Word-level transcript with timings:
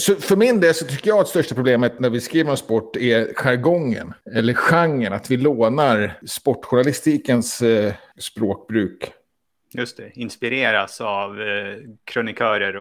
Så 0.00 0.14
för 0.14 0.36
min 0.36 0.60
del 0.60 0.74
så 0.74 0.86
tycker 0.86 1.08
jag 1.08 1.18
att 1.18 1.28
största 1.28 1.54
problemet 1.54 2.00
när 2.00 2.10
vi 2.10 2.20
skriver 2.20 2.50
om 2.50 2.56
sport 2.56 2.96
är 2.96 3.34
jargongen, 3.34 4.14
eller 4.34 4.54
genren, 4.54 5.12
att 5.12 5.30
vi 5.30 5.36
lånar 5.36 6.18
sportjournalistikens 6.26 7.62
eh, 7.62 7.94
språkbruk. 8.18 9.12
Just 9.72 9.96
det, 9.96 10.10
inspireras 10.14 11.00
av 11.00 11.40
eh, 11.40 11.76
krönikörer. 12.04 12.80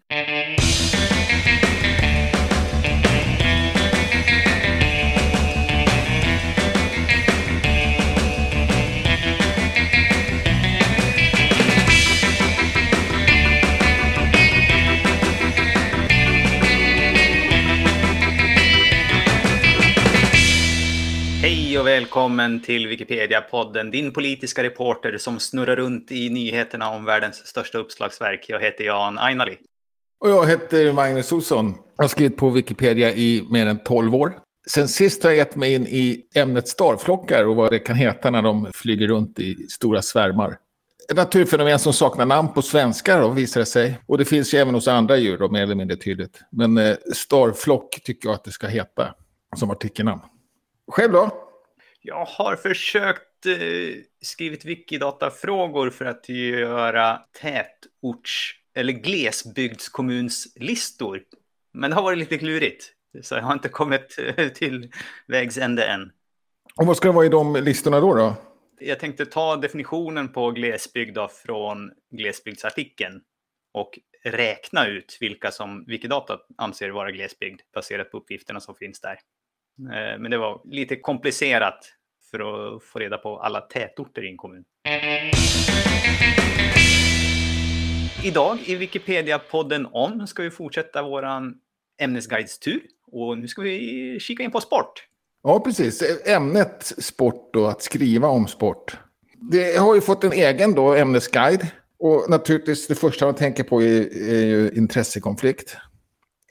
Och 21.86 21.90
välkommen 21.90 22.60
till 22.60 22.88
Wikipedia-podden, 22.88 23.92
din 23.92 24.14
politiska 24.14 24.64
reporter 24.64 25.18
som 25.18 25.40
snurrar 25.40 25.76
runt 25.76 26.12
i 26.12 26.30
nyheterna 26.30 26.90
om 26.90 27.06
världens 27.06 27.48
största 27.48 27.78
uppslagsverk. 27.78 28.46
Jag 28.48 28.60
heter 28.60 28.84
Jan 28.84 29.18
Ainali. 29.18 29.58
Och 30.20 30.30
jag 30.30 30.48
heter 30.48 30.94
Magnus 30.94 31.32
Olsson. 31.32 31.76
Jag 31.98 32.04
har 32.04 32.10
skrivit 32.10 32.38
på 32.38 32.50
Wikipedia 32.50 33.14
i 33.14 33.48
mer 33.50 33.66
än 33.66 33.84
12 33.84 34.16
år. 34.16 34.34
Sen 34.68 34.88
sist 34.88 35.24
har 35.24 35.30
jag 35.30 35.38
gett 35.38 35.56
mig 35.56 35.74
in 35.74 35.88
i 35.88 36.26
ämnet 36.36 36.68
starflockar 36.68 37.46
och 37.46 37.56
vad 37.56 37.72
det 37.72 37.80
kan 37.80 37.96
heta 37.96 38.30
när 38.30 38.42
de 38.42 38.68
flyger 38.74 39.08
runt 39.08 39.40
i 39.40 39.68
stora 39.70 40.02
svärmar. 40.02 40.58
Ett 41.10 41.18
naturfenomen 41.18 41.80
som 41.80 41.94
saknar 41.94 42.26
namn 42.26 42.54
på 42.54 42.62
svenska 42.62 43.20
då, 43.20 43.30
visar 43.30 43.60
det 43.60 43.66
sig. 43.66 44.00
Och 44.08 44.18
det 44.18 44.26
finns 44.26 44.54
ju 44.54 44.58
även 44.58 44.74
hos 44.74 44.88
andra 44.88 45.18
djur 45.18 45.38
då, 45.38 45.50
mer 45.50 45.64
eller 45.64 45.76
mindre 45.76 45.98
tydligt. 45.98 46.40
Men 46.52 46.78
eh, 46.78 46.96
starflock 47.14 48.02
tycker 48.04 48.30
jag 48.30 48.36
att 48.36 48.44
det 48.44 48.52
ska 48.52 48.68
heta 48.68 49.14
som 49.56 49.72
artikelnamn. 49.72 50.22
Själv 50.92 51.12
då? 51.12 51.45
Jag 52.08 52.26
har 52.26 52.56
försökt 52.56 53.46
eh, 53.46 53.54
skrivit 54.22 54.66
Wikidata-frågor 54.66 55.90
för 55.90 56.06
att 56.06 56.30
göra 56.30 57.22
tätorts 57.42 58.56
eller 58.76 58.94
glesbygdskommunslistor. 58.94 61.24
Men 61.74 61.90
det 61.90 61.96
har 61.96 62.04
varit 62.04 62.18
lite 62.18 62.38
klurigt. 62.38 62.92
Så 63.22 63.36
jag 63.36 63.42
har 63.42 63.54
inte 63.54 63.70
kommit 63.70 64.20
eh, 64.38 64.50
till 64.50 64.92
vägs 65.28 65.58
ände 65.58 65.86
än. 65.86 66.12
Och 66.76 66.86
vad 66.86 66.98
ska 66.98 67.08
det 67.08 67.14
vara 67.14 67.26
i 67.26 67.30
de 67.30 67.56
listorna 67.56 68.00
då? 68.00 68.16
då? 68.16 68.36
Jag 68.80 69.00
tänkte 69.00 69.26
ta 69.26 69.56
definitionen 69.56 70.34
på 70.34 70.52
glesbygd 70.52 71.18
från 71.46 71.92
glesbygdsartikeln 72.12 73.22
och 73.74 74.00
räkna 74.24 74.88
ut 74.88 75.18
vilka 75.20 75.52
som 75.52 75.86
Wikidata 75.88 76.40
anser 76.58 76.90
vara 76.90 77.12
glesbygd 77.12 77.62
baserat 77.74 78.12
på 78.12 78.18
uppgifterna 78.18 78.60
som 78.60 78.76
finns 78.76 79.02
där. 79.02 79.20
Eh, 79.80 80.20
men 80.20 80.32
det 80.32 80.38
var 80.38 80.62
lite 80.66 80.96
komplicerat 80.96 81.95
för 82.36 82.76
att 82.76 82.84
få 82.84 83.00
reda 83.00 83.18
på 83.18 83.40
alla 83.40 83.62
tätorter 83.62 84.26
i 84.26 84.30
en 84.30 84.38
kommun. 84.38 84.64
Idag 88.24 88.58
i 88.66 88.76
Wikipedia-podden 88.76 89.88
om 89.92 90.28
ska 90.28 90.44
vi 90.44 90.52
fortsätta 90.52 91.04
våran 91.04 91.56
ämnesguidestur 92.02 92.82
och 93.12 93.38
nu 93.38 93.48
ska 93.48 93.62
vi 93.62 94.18
kika 94.20 94.44
in 94.44 94.52
på 94.52 94.62
sport. 94.62 95.08
Ja, 95.44 95.60
precis. 95.60 96.04
Ämnet 96.26 96.84
sport 96.84 97.56
och 97.56 97.70
att 97.70 97.82
skriva 97.82 98.28
om 98.28 98.48
sport. 98.48 98.98
Det 99.52 99.78
har 99.78 99.96
ju 99.96 100.02
fått 100.02 100.24
en 100.24 100.34
egen 100.34 100.74
då, 100.74 100.96
ämnesguide. 100.96 101.68
Och 102.00 102.30
naturligtvis 102.30 102.88
det 102.88 102.96
första 102.96 103.26
man 103.26 103.36
tänker 103.36 103.64
på 103.64 103.82
är, 103.82 104.30
är 104.30 104.46
ju 104.46 104.72
intressekonflikt 104.76 105.78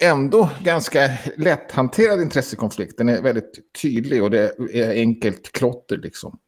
ändå 0.00 0.50
ganska 0.62 1.10
lätthanterad 1.36 2.22
intressekonflikt. 2.22 2.98
Den 2.98 3.08
är 3.08 3.22
väldigt 3.22 3.72
tydlig 3.82 4.22
och 4.22 4.30
det 4.30 4.58
är 4.72 4.90
enkelt 4.90 5.52
klotter 5.52 5.96
liksom. 5.96 6.38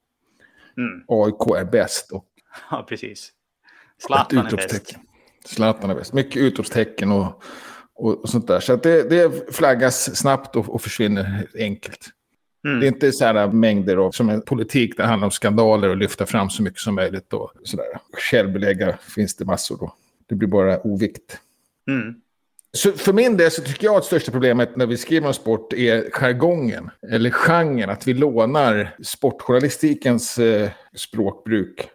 Mm. 0.77 1.05
AIK 1.08 1.61
är 1.61 1.64
bäst. 1.64 2.12
Och 2.12 2.26
ja, 2.71 2.87
precis. 2.88 3.32
Zlatan 3.98 4.47
är 4.47 4.56
bäst. 4.56 4.97
Zlatan 5.44 5.91
är 5.91 5.94
bäst. 5.94 6.12
Mycket 6.12 6.37
utropstecken 6.37 7.12
och, 7.12 7.43
och, 7.94 8.22
och 8.22 8.28
sånt 8.28 8.47
där. 8.47 8.60
Så 8.60 8.76
det, 8.76 9.10
det 9.10 9.54
flaggas 9.54 10.16
snabbt 10.16 10.56
och, 10.56 10.75
och 10.75 10.82
försvinner 10.82 11.48
enkelt. 11.59 12.10
Mm. 12.65 12.81
Det 12.81 12.87
är 12.87 12.88
inte 12.88 13.12
så 13.12 13.25
här 13.25 13.48
mängder 13.48 13.97
av 13.97 14.10
som 14.10 14.28
en 14.28 14.42
politik 14.42 14.97
där 14.97 15.04
det 15.04 15.10
handlar 15.10 15.26
om 15.26 15.31
skandaler 15.31 15.88
och 15.88 15.97
lyfta 15.97 16.26
fram 16.26 16.50
så 16.50 16.62
mycket 16.62 16.81
som 16.81 16.94
möjligt. 16.94 17.32
Och 17.32 17.53
sådär. 17.65 17.87
Självbelägga 18.31 18.97
finns 18.97 19.37
det 19.37 19.44
massor 19.44 19.76
då. 19.76 19.94
Det 20.26 20.34
blir 20.34 20.48
bara 20.48 20.87
ovikt. 20.87 21.41
Mm. 21.88 22.15
Så 22.72 22.93
för 22.93 23.12
min 23.12 23.37
del 23.37 23.50
så 23.50 23.62
tycker 23.62 23.84
jag 23.84 23.97
att 23.97 24.04
största 24.04 24.32
problemet 24.32 24.77
när 24.77 24.87
vi 24.87 24.97
skriver 24.97 25.27
om 25.27 25.34
sport 25.34 25.72
är 25.72 26.10
jargongen, 26.10 26.91
eller 27.12 27.31
genren, 27.31 27.91
att 27.91 28.09
vi 28.09 28.15
lånar 28.15 28.97
sportjournalistikens 29.03 30.38
eh, 30.38 30.71
språkbruk. 30.97 31.88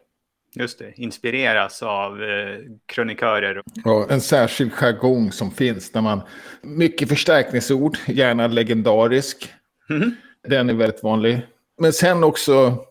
Just 0.56 0.80
det, 0.80 0.94
inspireras 0.96 1.84
av 1.84 2.24
eh, 2.24 2.58
krönikörer. 2.86 3.62
Ja, 3.84 4.08
en 4.10 4.22
särskild 4.22 4.74
jargong 4.74 5.32
som 5.32 5.52
finns 5.52 5.92
där 5.92 6.02
man, 6.02 6.22
mycket 6.62 7.10
förstärkningsord, 7.10 7.98
gärna 8.08 8.48
legendarisk. 8.48 9.54
Mm. 9.90 10.16
Den 10.48 10.70
är 10.70 10.74
väldigt 10.74 11.04
vanlig. 11.04 11.42
Men 11.82 11.94
sen 11.94 12.24
också 12.24 12.86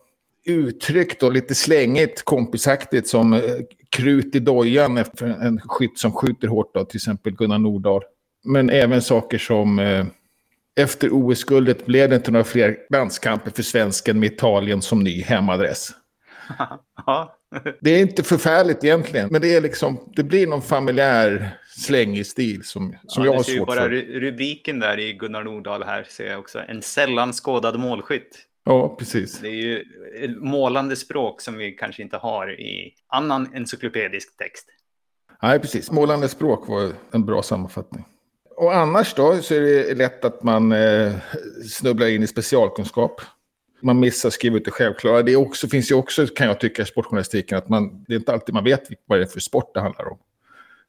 uttryckt 0.45 1.23
och 1.23 1.33
lite 1.33 1.55
slängigt, 1.55 2.25
kompisaktigt 2.25 3.07
som 3.07 3.33
eh, 3.33 3.41
krut 3.89 4.35
i 4.35 4.39
dojan 4.39 4.97
efter 4.97 5.25
en 5.25 5.59
skytt 5.59 5.99
som 5.99 6.11
skjuter 6.11 6.47
hårt, 6.47 6.73
då, 6.73 6.85
till 6.85 6.97
exempel 6.97 7.33
Gunnar 7.33 7.59
Nordahl. 7.59 8.01
Men 8.43 8.69
även 8.69 9.01
saker 9.01 9.37
som 9.37 9.79
eh, 9.79 10.05
efter 10.79 11.09
OS-guldet 11.11 11.85
blev 11.85 12.09
det 12.09 12.15
inte 12.15 12.31
några 12.31 12.43
fler 12.43 12.77
landskamper 12.89 13.51
för 13.51 13.63
svensken 13.63 14.19
med 14.19 14.33
Italien 14.33 14.81
som 14.81 15.03
ny 15.03 15.21
hemadress. 15.21 15.91
det 17.81 17.91
är 17.91 18.01
inte 18.01 18.23
förfärligt 18.23 18.83
egentligen, 18.83 19.29
men 19.31 19.41
det, 19.41 19.55
är 19.55 19.61
liksom, 19.61 20.11
det 20.15 20.23
blir 20.23 20.47
någon 20.47 20.61
familjär 20.61 21.57
slängig 21.77 22.25
stil 22.25 22.63
som, 22.63 22.95
som 23.07 23.25
ja, 23.25 23.31
jag 23.31 23.37
har 23.37 23.43
svårt 23.43 23.67
bara 23.67 23.81
för. 23.81 23.89
Rubriken 24.19 24.79
där 24.79 24.99
i 24.99 25.13
Gunnar 25.13 25.43
Nordahl 25.43 25.83
här 25.83 26.03
ser 26.03 26.29
jag 26.29 26.39
också. 26.39 26.59
En 26.67 26.81
sällan 26.81 27.33
skådad 27.33 27.79
målskytt. 27.79 28.47
Ja, 28.63 28.95
precis. 28.99 29.39
Det 29.39 29.47
är 29.47 29.51
ju 29.51 29.85
målande 30.39 30.95
språk 30.95 31.41
som 31.41 31.57
vi 31.57 31.71
kanske 31.71 32.01
inte 32.01 32.17
har 32.17 32.59
i 32.59 32.93
annan 33.07 33.49
encyklopedisk 33.55 34.37
text. 34.37 34.67
Nej, 35.41 35.59
precis. 35.59 35.91
Målande 35.91 36.29
språk 36.29 36.67
var 36.67 36.91
en 37.11 37.25
bra 37.25 37.43
sammanfattning. 37.43 38.05
Och 38.55 38.75
annars 38.75 39.13
då 39.13 39.37
så 39.37 39.53
är 39.53 39.61
det 39.61 39.95
lätt 39.95 40.25
att 40.25 40.43
man 40.43 40.71
eh, 40.71 41.13
snubblar 41.69 42.07
in 42.07 42.23
i 42.23 42.27
specialkunskap. 42.27 43.21
Man 43.81 43.99
missar 43.99 44.29
att 44.29 44.33
skriva 44.33 44.57
ut 44.57 44.65
det 44.65 44.71
självklara. 44.71 45.21
Det 45.21 45.35
också, 45.35 45.67
finns 45.67 45.91
ju 45.91 45.95
också, 45.95 46.27
kan 46.27 46.47
jag 46.47 46.59
tycka, 46.59 46.81
i 46.81 46.85
sportjournalistiken 46.85 47.57
att 47.57 47.69
man, 47.69 48.03
det 48.07 48.13
är 48.13 48.17
inte 48.17 48.33
alltid 48.33 48.55
man 48.55 48.63
vet 48.63 48.83
vad 49.05 49.19
det 49.19 49.23
är 49.23 49.27
för 49.27 49.39
sport 49.39 49.73
det 49.73 49.79
handlar 49.79 50.11
om. 50.11 50.17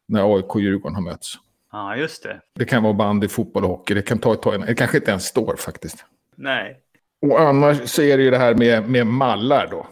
När 0.06 0.37
AIK 0.37 0.54
och 0.54 0.60
Djurgården 0.60 0.94
har 0.94 1.03
mötts. 1.03 1.34
Ja, 1.72 1.97
just 1.97 2.22
det. 2.22 2.41
Det 2.54 2.65
kan 2.65 2.83
vara 2.83 2.93
bandy, 2.93 3.28
fotboll 3.28 3.65
och 3.65 3.71
hockey. 3.71 3.94
Det 3.94 4.03
kan 4.03 4.19
ta 4.19 4.33
ett 4.33 4.43
tag. 4.43 4.66
Det 4.66 4.75
kanske 4.75 4.97
inte 4.97 5.10
ens 5.10 5.25
står 5.25 5.56
faktiskt. 5.56 6.04
Nej, 6.37 6.81
och 7.22 7.41
annars 7.41 7.91
så 7.91 8.03
är 8.03 8.16
det 8.16 8.22
ju 8.22 8.31
det 8.31 8.38
här 8.38 8.55
med, 8.55 8.88
med 8.88 9.06
mallar 9.06 9.69
då. 9.71 9.87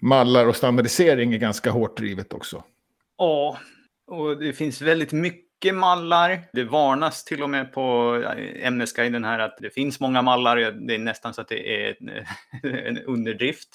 Mallar 0.00 0.46
och 0.46 0.56
standardisering 0.56 1.34
är 1.34 1.38
ganska 1.38 1.70
hårt 1.70 1.96
drivet 1.96 2.32
också. 2.32 2.64
Ja, 3.18 3.58
och 4.06 4.38
det 4.38 4.52
finns 4.52 4.82
väldigt 4.82 5.12
mycket 5.12 5.74
mallar. 5.74 6.40
Det 6.52 6.64
varnas 6.64 7.24
till 7.24 7.42
och 7.42 7.50
med 7.50 7.72
på 7.72 8.14
ämnesguiden 8.62 9.24
här 9.24 9.38
att 9.38 9.58
det 9.60 9.70
finns 9.70 10.00
många 10.00 10.22
mallar. 10.22 10.56
Det 10.56 10.94
är 10.94 10.98
nästan 10.98 11.34
så 11.34 11.40
att 11.40 11.48
det 11.48 11.86
är 11.86 11.96
en 12.62 12.98
underdrift. 13.06 13.68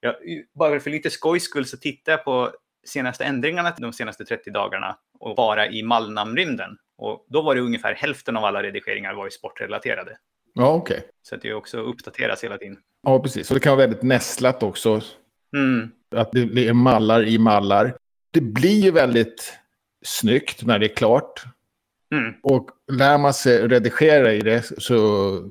Jag, 0.00 0.14
bara 0.54 0.80
för 0.80 0.90
lite 0.90 1.10
skojs 1.10 1.44
skull 1.44 1.66
så 1.66 1.76
tittar 1.76 2.12
jag 2.12 2.24
på 2.24 2.50
senaste 2.86 3.24
ändringarna 3.24 3.74
de 3.78 3.92
senaste 3.92 4.24
30 4.24 4.50
dagarna 4.50 4.96
och 5.18 5.36
bara 5.36 5.68
i 5.68 5.82
mallnamnrymden. 5.82 6.78
Och 6.98 7.26
då 7.28 7.42
var 7.42 7.54
det 7.54 7.60
ungefär 7.60 7.94
hälften 7.94 8.36
av 8.36 8.44
alla 8.44 8.62
redigeringar 8.62 9.14
var 9.14 9.28
sportrelaterade. 9.28 10.16
Ja, 10.56 10.74
okej. 10.74 10.96
Okay. 10.96 11.08
Så 11.22 11.34
att 11.34 11.42
det 11.42 11.54
också 11.54 11.78
uppdateras 11.78 12.44
hela 12.44 12.58
tiden. 12.58 12.76
Ja, 13.02 13.20
precis. 13.20 13.50
Och 13.50 13.54
det 13.54 13.60
kan 13.60 13.76
vara 13.76 13.86
väldigt 13.86 14.02
nästlat 14.02 14.62
också. 14.62 15.00
Mm. 15.56 15.90
Att 16.10 16.32
det 16.32 16.68
är 16.68 16.72
mallar 16.72 17.28
i 17.28 17.38
mallar. 17.38 17.96
Det 18.30 18.40
blir 18.40 18.80
ju 18.80 18.90
väldigt 18.90 19.52
snyggt 20.04 20.66
när 20.66 20.78
det 20.78 20.86
är 20.86 20.94
klart. 20.94 21.44
Mm. 22.12 22.34
Och 22.42 22.70
lär 22.92 23.18
man 23.18 23.34
sig 23.34 23.68
redigera 23.68 24.32
i 24.32 24.40
det 24.40 24.62
så 24.78 24.94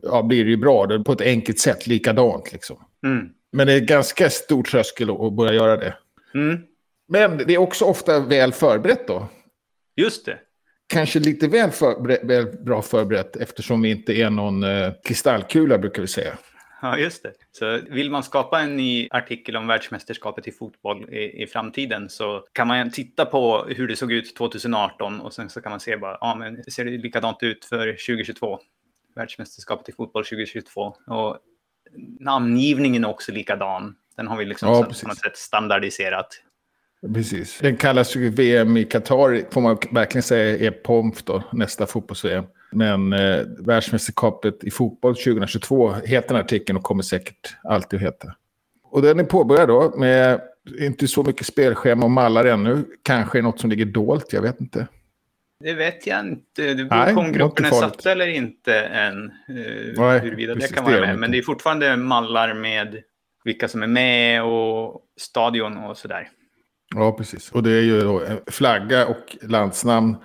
ja, 0.03 0.23
blir 0.23 0.43
det 0.43 0.49
ju 0.49 0.57
bra. 0.57 0.85
Det 0.85 1.03
på 1.03 1.11
ett 1.11 1.21
enkelt 1.21 1.59
sätt, 1.59 1.87
likadant 1.87 2.51
liksom. 2.51 2.77
Mm. 3.05 3.29
Men 3.51 3.67
det 3.67 3.73
är 3.73 3.79
ganska 3.79 4.29
stor 4.29 4.63
tröskel 4.63 5.09
att 5.09 5.33
börja 5.33 5.53
göra 5.53 5.77
det. 5.77 5.95
Mm. 6.33 6.61
Men 7.07 7.37
det 7.37 7.53
är 7.53 7.57
också 7.57 7.85
ofta 7.85 8.19
väl 8.19 8.53
förberett 8.53 9.07
då. 9.07 9.27
Just 9.95 10.25
det 10.25 10.39
kanske 10.87 11.19
lite 11.19 11.47
väl, 11.47 11.71
för, 11.71 12.25
väl 12.27 12.45
bra 12.45 12.81
förberett 12.81 13.35
eftersom 13.35 13.81
vi 13.81 13.91
inte 13.91 14.13
är 14.13 14.29
någon 14.29 14.63
eh, 14.63 14.91
kristallkula 15.03 15.77
brukar 15.77 16.01
vi 16.01 16.07
säga. 16.07 16.37
Ja, 16.81 16.97
just 16.97 17.23
det. 17.23 17.33
Så 17.51 17.79
vill 17.89 18.11
man 18.11 18.23
skapa 18.23 18.61
en 18.61 18.77
ny 18.77 19.07
artikel 19.11 19.57
om 19.57 19.67
världsmästerskapet 19.67 20.47
i 20.47 20.51
fotboll 20.51 21.09
i, 21.09 21.43
i 21.43 21.47
framtiden 21.47 22.09
så 22.09 22.45
kan 22.51 22.67
man 22.67 22.91
titta 22.91 23.25
på 23.25 23.65
hur 23.67 23.87
det 23.87 23.95
såg 23.95 24.11
ut 24.11 24.35
2018 24.35 25.21
och 25.21 25.33
sen 25.33 25.49
så 25.49 25.61
kan 25.61 25.69
man 25.69 25.79
se 25.79 25.97
bara, 25.97 26.17
ja 26.21 26.35
men 26.35 26.63
ser 26.63 26.85
det 26.85 26.91
likadant 26.91 27.43
ut 27.43 27.65
för 27.65 27.91
2022? 27.91 28.59
Världsmästerskapet 29.15 29.89
i 29.89 29.91
fotboll 29.91 30.25
2022. 30.25 30.95
Och 31.07 31.37
namngivningen 32.19 33.03
är 33.03 33.09
också 33.09 33.31
likadan. 33.31 33.95
Den 34.17 34.27
har 34.27 34.37
vi 34.37 34.45
liksom 34.45 34.69
Ja, 34.69 34.83
på 34.83 35.07
något 35.07 35.17
sätt 35.17 35.37
standardiserat. 35.37 36.27
Precis. 37.13 37.59
Den 37.61 37.77
kallas 37.77 38.15
ju 38.15 38.29
VM 38.29 38.77
i 38.77 38.83
Qatar, 38.83 39.51
får 39.51 39.61
man 39.61 39.77
verkligen 39.91 40.23
säga 40.23 40.67
är 40.67 40.71
POMF 40.71 41.23
då, 41.23 41.43
nästa 41.51 41.85
fotbolls-VM. 41.85 42.45
Men 42.71 43.13
eh, 43.13 43.39
världsmästerskapet 43.59 44.63
i 44.63 44.71
fotboll 44.71 45.15
2022 45.15 45.91
heter 45.91 46.27
den 46.27 46.43
artikeln 46.43 46.77
och 46.77 46.83
kommer 46.83 47.03
säkert 47.03 47.55
alltid 47.63 47.97
att 47.97 48.03
heta. 48.03 48.35
Och 48.83 49.01
den 49.01 49.19
är 49.19 49.23
påbörjad 49.23 49.67
då 49.67 49.93
med 49.97 50.41
inte 50.79 51.07
så 51.07 51.23
mycket 51.23 51.47
spelschema 51.47 52.05
och 52.05 52.11
mallar 52.11 52.45
ännu. 52.45 52.85
Kanske 53.03 53.37
är 53.37 53.41
något 53.41 53.59
som 53.59 53.69
ligger 53.69 53.85
dolt, 53.85 54.33
jag 54.33 54.41
vet 54.41 54.61
inte. 54.61 54.87
Det 55.59 55.73
vet 55.73 56.07
jag 56.07 56.19
inte. 56.19 56.73
Det 56.73 56.85
beror 56.85 57.13
på 57.13 57.19
om 57.19 57.31
det 57.31 57.37
gruppen 57.37 57.65
är 57.65 57.69
satt 57.69 58.05
eller 58.05 58.27
inte 58.27 58.79
än. 58.79 59.23
eh, 59.25 59.55
Nej, 59.97 60.19
huruvida 60.19 60.53
det 60.53 60.59
precis, 60.59 60.75
kan 60.75 60.85
det 60.85 60.91
vara 60.91 60.97
är 60.97 61.01
de 61.01 61.07
med. 61.07 61.19
Men 61.19 61.31
det 61.31 61.37
är 61.37 61.41
fortfarande 61.41 61.97
mallar 61.97 62.53
med 62.53 63.01
vilka 63.43 63.67
som 63.67 63.83
är 63.83 63.87
med 63.87 64.43
och 64.43 65.01
stadion 65.19 65.77
och 65.77 65.97
sådär. 65.97 66.29
Ja, 66.95 67.11
precis. 67.11 67.51
Och 67.51 67.63
det 67.63 67.71
är 67.71 67.81
ju 67.81 68.01
då 68.01 68.21
flagga 68.47 69.07
och 69.07 69.37
landsnamn. 69.41 70.15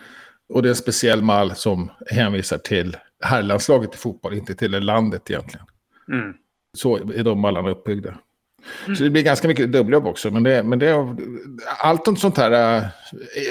Och 0.49 0.63
det 0.63 0.69
är 0.69 0.71
en 0.71 0.77
speciell 0.77 1.23
mall 1.23 1.55
som 1.55 1.91
hänvisar 2.11 2.59
till 2.59 2.97
herrlandslaget 3.25 3.95
i 3.95 3.99
fotboll, 3.99 4.35
inte 4.35 4.55
till 4.55 4.71
landet 4.71 5.31
egentligen. 5.31 5.67
Mm. 6.13 6.35
Så 6.77 6.97
är 6.97 7.25
de 7.25 7.41
mallarna 7.41 7.71
uppbyggda. 7.71 8.19
Så 8.97 9.03
det 9.03 9.11
blir 9.11 9.23
ganska 9.23 9.49
mycket 9.49 9.73
dubbeljobb 9.73 10.07
också. 10.07 10.31
Men, 10.31 10.43
det, 10.43 10.63
men 10.63 10.79
det, 10.79 11.17
allt 11.79 12.19
sånt 12.19 12.37
här 12.37 12.83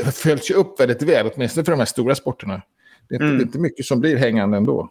äh, 0.02 0.08
följs 0.12 0.52
ju 0.52 0.56
upp 0.56 0.80
väldigt 0.80 1.02
väl, 1.02 1.30
åtminstone 1.34 1.66
för 1.66 1.72
de 1.72 1.78
här 1.80 1.86
stora 1.86 2.16
sporterna. 2.16 2.62
Det 3.10 3.16
är, 3.16 3.18
inte, 3.18 3.26
Mm. 3.26 3.38
det 3.38 3.44
är 3.44 3.46
inte 3.46 3.60
mycket 3.60 3.86
som 3.86 4.00
blir 4.00 4.18
hängande 4.18 4.58
ändå. 4.58 4.90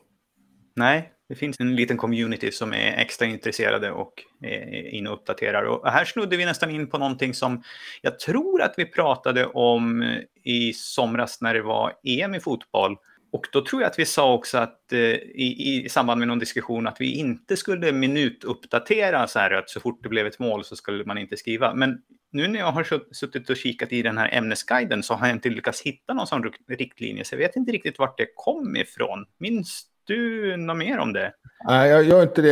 Nej, 0.77 1.11
det 1.29 1.35
finns 1.35 1.61
en 1.61 1.77
liten 1.77 1.97
community 1.97 2.53
som 2.53 2.73
är 2.73 2.93
extra 2.97 3.27
intresserade 3.27 3.91
och 3.91 4.25
är 4.43 4.89
inne 4.95 5.11
och 5.11 5.17
uppdaterar. 5.17 5.63
Och 5.63 5.91
här 5.91 6.05
snudde 6.05 6.37
vi 6.37 6.45
nästan 6.45 6.71
in 6.71 6.91
på 6.91 6.99
någonting 6.99 7.35
som 7.35 7.63
jag 8.03 8.19
tror 8.19 8.63
att 8.63 8.75
vi 8.77 8.85
pratade 8.85 9.47
om 9.47 10.03
eh, 10.03 10.19
i 10.45 10.73
somras 10.73 11.41
när 11.41 11.55
det 11.55 11.63
var 11.63 11.93
EM 12.05 12.35
i 12.35 12.41
fotboll. 12.41 12.97
Och 13.33 13.47
då 13.53 13.65
tror 13.65 13.83
jag 13.83 13.91
att 13.91 13.99
vi 13.99 14.05
sa 14.05 14.35
också 14.35 14.59
att 14.59 14.93
eh, 14.93 15.01
i, 15.01 15.83
i 15.85 15.89
samband 15.89 16.19
med 16.19 16.29
någon 16.29 16.39
diskussion 16.39 16.87
att 16.87 17.01
vi 17.01 17.15
inte 17.15 17.57
skulle 17.57 17.93
minutuppdatera 17.93 19.27
så 19.27 19.39
här 19.39 19.51
att 19.51 19.71
så 19.71 19.81
fort 19.81 20.03
det 20.03 20.09
blev 20.09 20.27
ett 20.27 20.39
mål 20.39 20.65
så 20.65 20.77
skulle 20.77 21.05
man 21.05 21.19
inte 21.19 21.37
skriva. 21.37 21.75
Men 21.75 21.99
nu 22.33 22.49
när 22.49 22.59
jag 22.59 22.73
har 22.73 23.15
suttit 23.15 23.51
och 23.51 23.57
kikat 23.57 23.93
i 23.93 24.03
den 24.03 24.19
här 24.19 24.35
ämnesguiden 24.35 25.03
så 25.03 25.15
har 25.15 25.27
jag 25.27 25.37
inte 25.37 25.49
lyckats 25.49 25.83
hitta 25.83 26.15
någon 26.15 26.27
sån 26.27 26.53
riktlinje. 26.69 27.25
Så 27.25 27.35
jag 27.35 27.39
vet 27.39 27.57
inte 27.57 27.73
riktigt 27.73 27.99
vart 27.99 28.19
det 28.19 28.27
kom 28.35 28.77
ifrån. 28.77 29.27
Minns 29.39 29.87
du 30.09 30.57
något 30.57 30.77
mer 30.77 30.99
om 30.99 31.13
det? 31.13 31.33
Nej, 31.69 31.91
jag 31.91 32.05
gör 32.05 32.23
inte 32.23 32.43
det. 32.43 32.49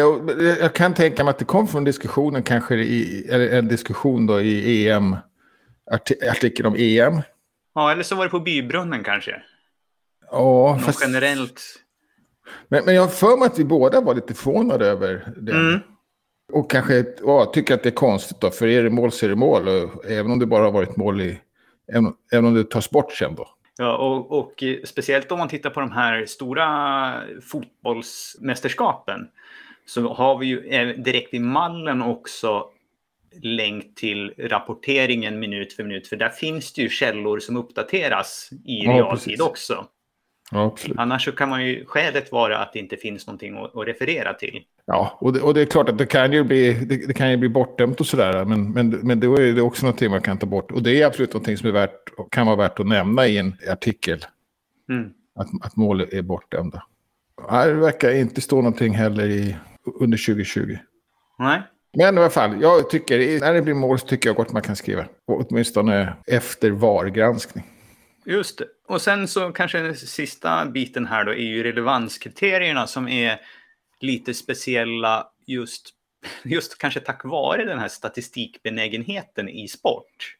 Jag 0.60 0.72
kan 0.74 0.94
tänka 0.94 1.24
mig 1.24 1.30
att 1.30 1.38
det 1.38 1.44
kom 1.44 1.68
från 1.68 1.84
diskussionen 1.84 2.42
kanske 2.42 2.74
i, 2.74 3.26
eller 3.30 3.58
en 3.58 3.68
diskussion 3.68 4.26
då 4.26 4.40
i 4.40 4.88
EM, 4.88 5.16
arti- 5.92 6.30
artikeln 6.30 6.66
om 6.66 6.74
EM. 6.78 7.20
Ja, 7.74 7.92
eller 7.92 8.02
så 8.02 8.14
var 8.14 8.24
det 8.24 8.30
på 8.30 8.40
bybrunnen 8.40 9.04
kanske. 9.04 9.42
Ja, 10.30 10.72
Något 10.76 10.84
fast, 10.84 11.02
generellt. 11.02 11.62
men, 12.68 12.84
men 12.84 12.94
jag 12.94 13.02
har 13.02 13.08
för 13.08 13.36
mig 13.38 13.46
att 13.46 13.58
vi 13.58 13.64
båda 13.64 14.00
var 14.00 14.14
lite 14.14 14.34
förvånade 14.34 14.86
över 14.86 15.32
det. 15.36 15.52
Mm. 15.52 15.80
Och 16.52 16.70
kanske 16.70 17.04
ja, 17.22 17.44
tycker 17.54 17.74
att 17.74 17.82
det 17.82 17.88
är 17.88 17.94
konstigt 17.94 18.40
då, 18.40 18.50
för 18.50 18.66
är 18.66 18.82
det 18.82 18.90
mål 18.90 19.12
så 19.12 19.24
är 19.26 19.30
det 19.30 19.36
mål. 19.36 19.68
Och 19.68 20.04
även 20.10 20.32
om 20.32 20.38
det 20.38 20.46
bara 20.46 20.64
har 20.64 20.72
varit 20.72 20.96
mål 20.96 21.20
i, 21.20 21.40
även, 21.92 22.12
även 22.32 22.44
om 22.44 22.54
det 22.54 22.70
tas 22.70 22.90
bort 22.90 23.12
sen 23.12 23.34
då. 23.34 23.48
Ja, 23.78 23.96
och, 23.96 24.38
och 24.38 24.62
eh, 24.62 24.76
speciellt 24.84 25.32
om 25.32 25.38
man 25.38 25.48
tittar 25.48 25.70
på 25.70 25.80
de 25.80 25.92
här 25.92 26.26
stora 26.26 27.22
fotbollsmästerskapen 27.42 29.28
så 29.86 30.14
har 30.14 30.38
vi 30.38 30.46
ju 30.46 30.68
eh, 30.68 30.88
direkt 30.88 31.34
i 31.34 31.38
mallen 31.38 32.02
också 32.02 32.70
länk 33.42 33.94
till 33.94 34.34
rapporteringen 34.38 35.38
minut 35.38 35.72
för 35.72 35.84
minut. 35.84 36.08
För 36.08 36.16
där 36.16 36.28
finns 36.28 36.72
det 36.72 36.82
ju 36.82 36.88
källor 36.88 37.38
som 37.38 37.56
uppdateras 37.56 38.50
i 38.64 38.84
Ja, 38.84 38.92
realtid 38.92 39.40
också. 39.40 39.86
Ja, 40.50 40.64
absolut. 40.64 40.98
Annars 40.98 41.24
så 41.24 41.32
kan 41.32 41.48
man 41.48 41.66
ju 41.66 41.84
skälet 41.86 42.32
vara 42.32 42.58
att 42.58 42.72
det 42.72 42.78
inte 42.78 42.96
finns 42.96 43.26
någonting 43.26 43.56
att, 43.56 43.76
att 43.76 43.86
referera 43.86 44.34
till. 44.34 44.62
Ja, 44.86 45.18
och 45.20 45.32
det, 45.32 45.40
och 45.40 45.54
det 45.54 45.60
är 45.60 45.66
klart 45.66 45.88
att 45.88 45.98
det 45.98 46.06
kan 46.06 46.32
ju 46.32 46.44
bli, 46.44 46.72
det, 46.72 47.06
det 47.06 47.14
kan 47.14 47.30
ju 47.30 47.36
bli 47.36 47.48
bortdömt 47.48 48.00
och 48.00 48.06
sådär. 48.06 48.44
Men, 48.44 48.72
men, 48.72 48.88
men 48.90 49.20
då 49.20 49.36
är 49.36 49.52
det 49.52 49.62
också 49.62 49.86
någonting 49.86 50.10
man 50.10 50.20
kan 50.20 50.38
ta 50.38 50.46
bort. 50.46 50.70
Och 50.70 50.82
det 50.82 51.02
är 51.02 51.06
absolut 51.06 51.32
någonting 51.32 51.56
som 51.56 51.68
är 51.68 51.72
värt, 51.72 52.30
kan 52.30 52.46
vara 52.46 52.56
värt 52.56 52.80
att 52.80 52.86
nämna 52.86 53.26
i 53.26 53.38
en 53.38 53.56
artikel. 53.70 54.24
Mm. 54.88 55.10
Att, 55.34 55.48
att 55.62 55.76
mål 55.76 56.00
är 56.00 56.22
bortdömda. 56.22 56.82
Det 57.50 57.72
verkar 57.72 58.12
inte 58.12 58.40
stå 58.40 58.56
någonting 58.56 58.94
heller 58.94 59.26
i, 59.26 59.56
under 60.00 60.26
2020. 60.26 60.76
Nej. 61.38 61.62
Men 61.96 62.14
i 62.14 62.18
alla 62.18 62.30
fall, 62.30 62.62
jag 62.62 62.90
tycker, 62.90 63.40
när 63.40 63.54
det 63.54 63.62
blir 63.62 63.74
mål 63.74 63.98
så 63.98 64.06
tycker 64.06 64.28
jag 64.28 64.36
gott 64.36 64.52
man 64.52 64.62
kan 64.62 64.76
skriva. 64.76 65.04
Och 65.26 65.50
åtminstone 65.50 66.12
efter 66.26 66.70
VAR-granskning. 66.70 67.64
Just 68.26 68.58
det. 68.58 68.66
Och 68.88 69.02
sen 69.02 69.28
så 69.28 69.52
kanske 69.52 69.78
den 69.78 69.96
sista 69.96 70.66
biten 70.66 71.06
här 71.06 71.24
då 71.24 71.32
är 71.32 71.36
ju 71.36 71.62
relevanskriterierna 71.62 72.86
som 72.86 73.08
är 73.08 73.40
lite 74.00 74.34
speciella 74.34 75.26
just, 75.46 75.90
just 76.44 76.78
kanske 76.78 77.00
tack 77.00 77.24
vare 77.24 77.64
den 77.64 77.78
här 77.78 77.88
statistikbenägenheten 77.88 79.48
i 79.48 79.68
sport. 79.68 80.36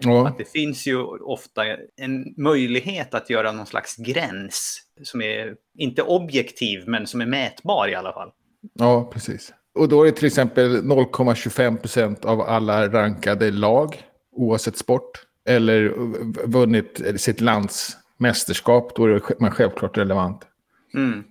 Ja, 0.00 0.28
Att 0.28 0.38
det 0.38 0.52
finns 0.52 0.86
ju 0.86 1.02
ofta 1.06 1.62
en 1.96 2.34
möjlighet 2.36 3.14
att 3.14 3.30
göra 3.30 3.52
någon 3.52 3.66
slags 3.66 3.96
gräns 3.96 4.82
som 5.02 5.22
är 5.22 5.54
inte 5.78 6.02
objektiv 6.02 6.84
men 6.86 7.06
som 7.06 7.20
är 7.20 7.26
mätbar 7.26 7.88
i 7.88 7.94
alla 7.94 8.12
fall. 8.12 8.30
ja, 8.74 9.10
precis. 9.12 9.52
Och 9.74 9.88
då 9.88 10.02
är 10.02 10.06
det 10.06 10.12
till 10.12 10.26
exempel 10.26 10.82
0,25 10.82 11.76
procent 11.76 12.24
av 12.24 12.40
alla 12.40 12.88
rankade 12.88 13.50
lag, 13.50 14.02
oavsett 14.32 14.76
sport, 14.76 15.27
eller 15.48 15.88
vunnit 16.46 17.00
sitt 17.16 17.40
lands 17.40 17.96
mästerskap, 18.16 18.96
då 18.96 19.04
är 19.04 19.40
man 19.40 19.50
självklart 19.50 19.98
relevant. 19.98 20.46
Mm. 20.94 21.24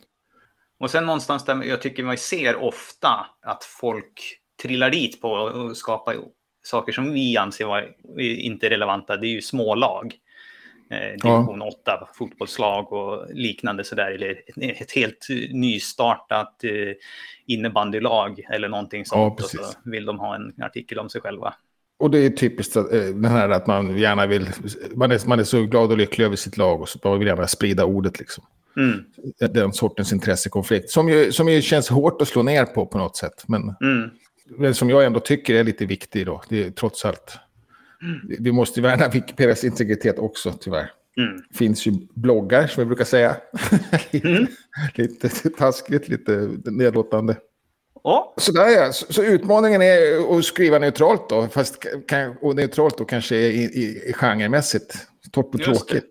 Och 0.79 0.91
sen 0.91 1.05
någonstans 1.05 1.45
där 1.45 1.63
jag 1.63 1.81
tycker 1.81 2.03
man 2.03 2.17
ser 2.17 2.55
ofta 2.55 3.25
att 3.41 3.63
folk 3.63 4.39
trillar 4.61 4.89
dit 4.89 5.21
på 5.21 5.47
att 5.47 5.77
skapa 5.77 6.13
saker 6.63 6.91
som 6.91 7.13
vi 7.13 7.37
anser 7.37 7.65
vara 7.65 7.85
inte 8.19 8.69
relevanta. 8.69 9.17
Det 9.17 9.27
är 9.27 9.31
ju 9.31 9.41
smålag. 9.41 10.15
Eh, 10.89 11.11
division 11.11 11.61
8, 11.61 12.09
fotbollslag 12.13 12.93
och 12.93 13.27
liknande 13.33 13.83
sådär. 13.83 14.11
Eller 14.11 14.31
ett, 14.31 14.81
ett 14.81 14.91
helt 14.91 15.27
nystartat 15.51 16.63
eh, 16.63 16.93
innebandylag 17.45 18.45
eller 18.49 18.69
någonting 18.69 19.05
sånt. 19.05 19.41
och 19.41 19.49
så 19.49 19.71
vill 19.85 20.05
de 20.05 20.19
ha 20.19 20.35
en 20.35 20.53
artikel 20.61 20.99
om 20.99 21.09
sig 21.09 21.21
själva. 21.21 21.53
Och 21.99 22.11
det 22.11 22.19
är 22.19 22.29
typiskt 22.29 22.77
att, 22.77 22.93
eh, 22.93 23.03
det 23.05 23.29
här 23.29 23.49
att 23.49 23.67
man 23.67 23.97
gärna 23.97 24.27
vill, 24.27 24.49
man 24.95 25.11
är, 25.11 25.27
man 25.27 25.39
är 25.39 25.43
så 25.43 25.63
glad 25.63 25.91
och 25.91 25.97
lycklig 25.97 26.25
över 26.25 26.35
sitt 26.35 26.57
lag 26.57 26.81
och 26.81 26.89
så 26.89 26.99
man 27.03 27.19
vill 27.19 27.27
gärna 27.27 27.47
sprida 27.47 27.85
ordet 27.85 28.19
liksom. 28.19 28.43
Mm. 28.77 29.03
Den 29.53 29.73
sortens 29.73 30.13
intressekonflikt. 30.13 30.89
Som 30.89 31.09
ju, 31.09 31.31
som 31.31 31.49
ju 31.49 31.61
känns 31.61 31.89
hårt 31.89 32.21
att 32.21 32.27
slå 32.27 32.43
ner 32.43 32.65
på 32.65 32.85
på 32.85 32.97
något 32.97 33.15
sätt. 33.17 33.43
Men, 33.47 33.61
Mm. 33.81 34.09
men 34.57 34.75
som 34.75 34.89
jag 34.89 35.05
ändå 35.05 35.19
tycker 35.19 35.55
är 35.55 35.63
lite 35.63 35.85
viktig 35.85 36.25
då. 36.25 36.41
Det 36.49 36.63
är 36.63 36.71
trots 36.71 37.05
allt. 37.05 37.37
Vi 38.39 38.51
måste 38.51 38.81
värna 38.81 39.07
Wikipedias 39.09 39.63
integritet 39.63 40.19
också 40.19 40.53
tyvärr. 40.59 40.91
Mm. 41.17 41.41
Finns 41.53 41.85
ju 41.87 41.93
bloggar 42.13 42.67
som 42.67 42.81
vi 42.81 42.85
brukar 42.85 43.05
säga. 43.05 43.35
lite, 44.11 44.47
lite 44.95 45.49
taskigt, 45.49 46.09
lite 46.09 46.49
nedlåtande. 46.65 47.35
Och, 48.03 48.33
Sådär 48.37 48.67
ja, 48.67 48.93
så, 48.93 49.13
så 49.13 49.23
utmaningen 49.23 49.81
är 49.81 50.37
att 50.37 50.45
skriva 50.45 50.79
neutralt 50.79 51.29
då. 51.29 51.47
Fast 51.47 51.85
och 52.41 52.55
neutralt 52.55 52.97
då 52.97 53.05
kanske 53.05 53.35
i, 53.35 53.63
i, 53.63 54.09
i 54.09 54.13
genremässigt. 54.13 54.95
Torrt 55.31 55.53
och 55.53 55.59
Just 55.59 55.89
det. 55.89 56.01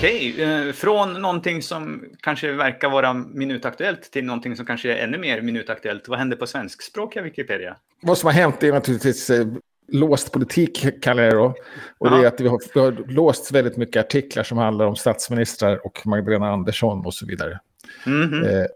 Okej, 0.00 0.42
eh, 0.42 0.72
från 0.72 1.22
någonting 1.22 1.62
som 1.62 2.04
kanske 2.20 2.52
verkar 2.52 2.90
vara 2.90 3.14
minutaktuellt 3.14 4.02
till 4.02 4.24
någonting 4.24 4.56
som 4.56 4.66
kanske 4.66 4.92
är 4.92 5.04
ännu 5.04 5.18
mer 5.18 5.40
minutaktuellt. 5.40 6.08
Vad 6.08 6.18
händer 6.18 6.36
på 6.36 6.46
svenskspråkiga 6.46 7.22
Wikipedia? 7.22 7.76
Vad 8.02 8.18
som 8.18 8.26
har 8.26 8.34
hänt 8.34 8.62
är 8.62 8.72
naturligtvis 8.72 9.30
eh, 9.30 9.46
låst 9.88 10.32
politik, 10.32 11.02
kallar 11.02 11.22
jag 11.22 11.32
det 11.32 11.38
då. 11.38 11.54
Och 11.98 12.10
det 12.10 12.16
är 12.16 12.26
att 12.26 12.40
vi 12.40 12.48
har, 12.48 12.60
vi 12.74 12.80
har 12.80 13.12
låst 13.12 13.52
väldigt 13.52 13.76
mycket 13.76 14.06
artiklar 14.06 14.42
som 14.42 14.58
handlar 14.58 14.86
om 14.86 14.96
statsministrar 14.96 15.86
och 15.86 16.06
Magdalena 16.06 16.50
Andersson 16.52 17.06
och 17.06 17.14
så 17.14 17.26
vidare. 17.26 17.60
Mhm. 18.06 18.44
Eh, 18.44 18.66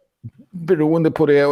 beroende 0.50 1.10
på 1.10 1.26
det 1.26 1.42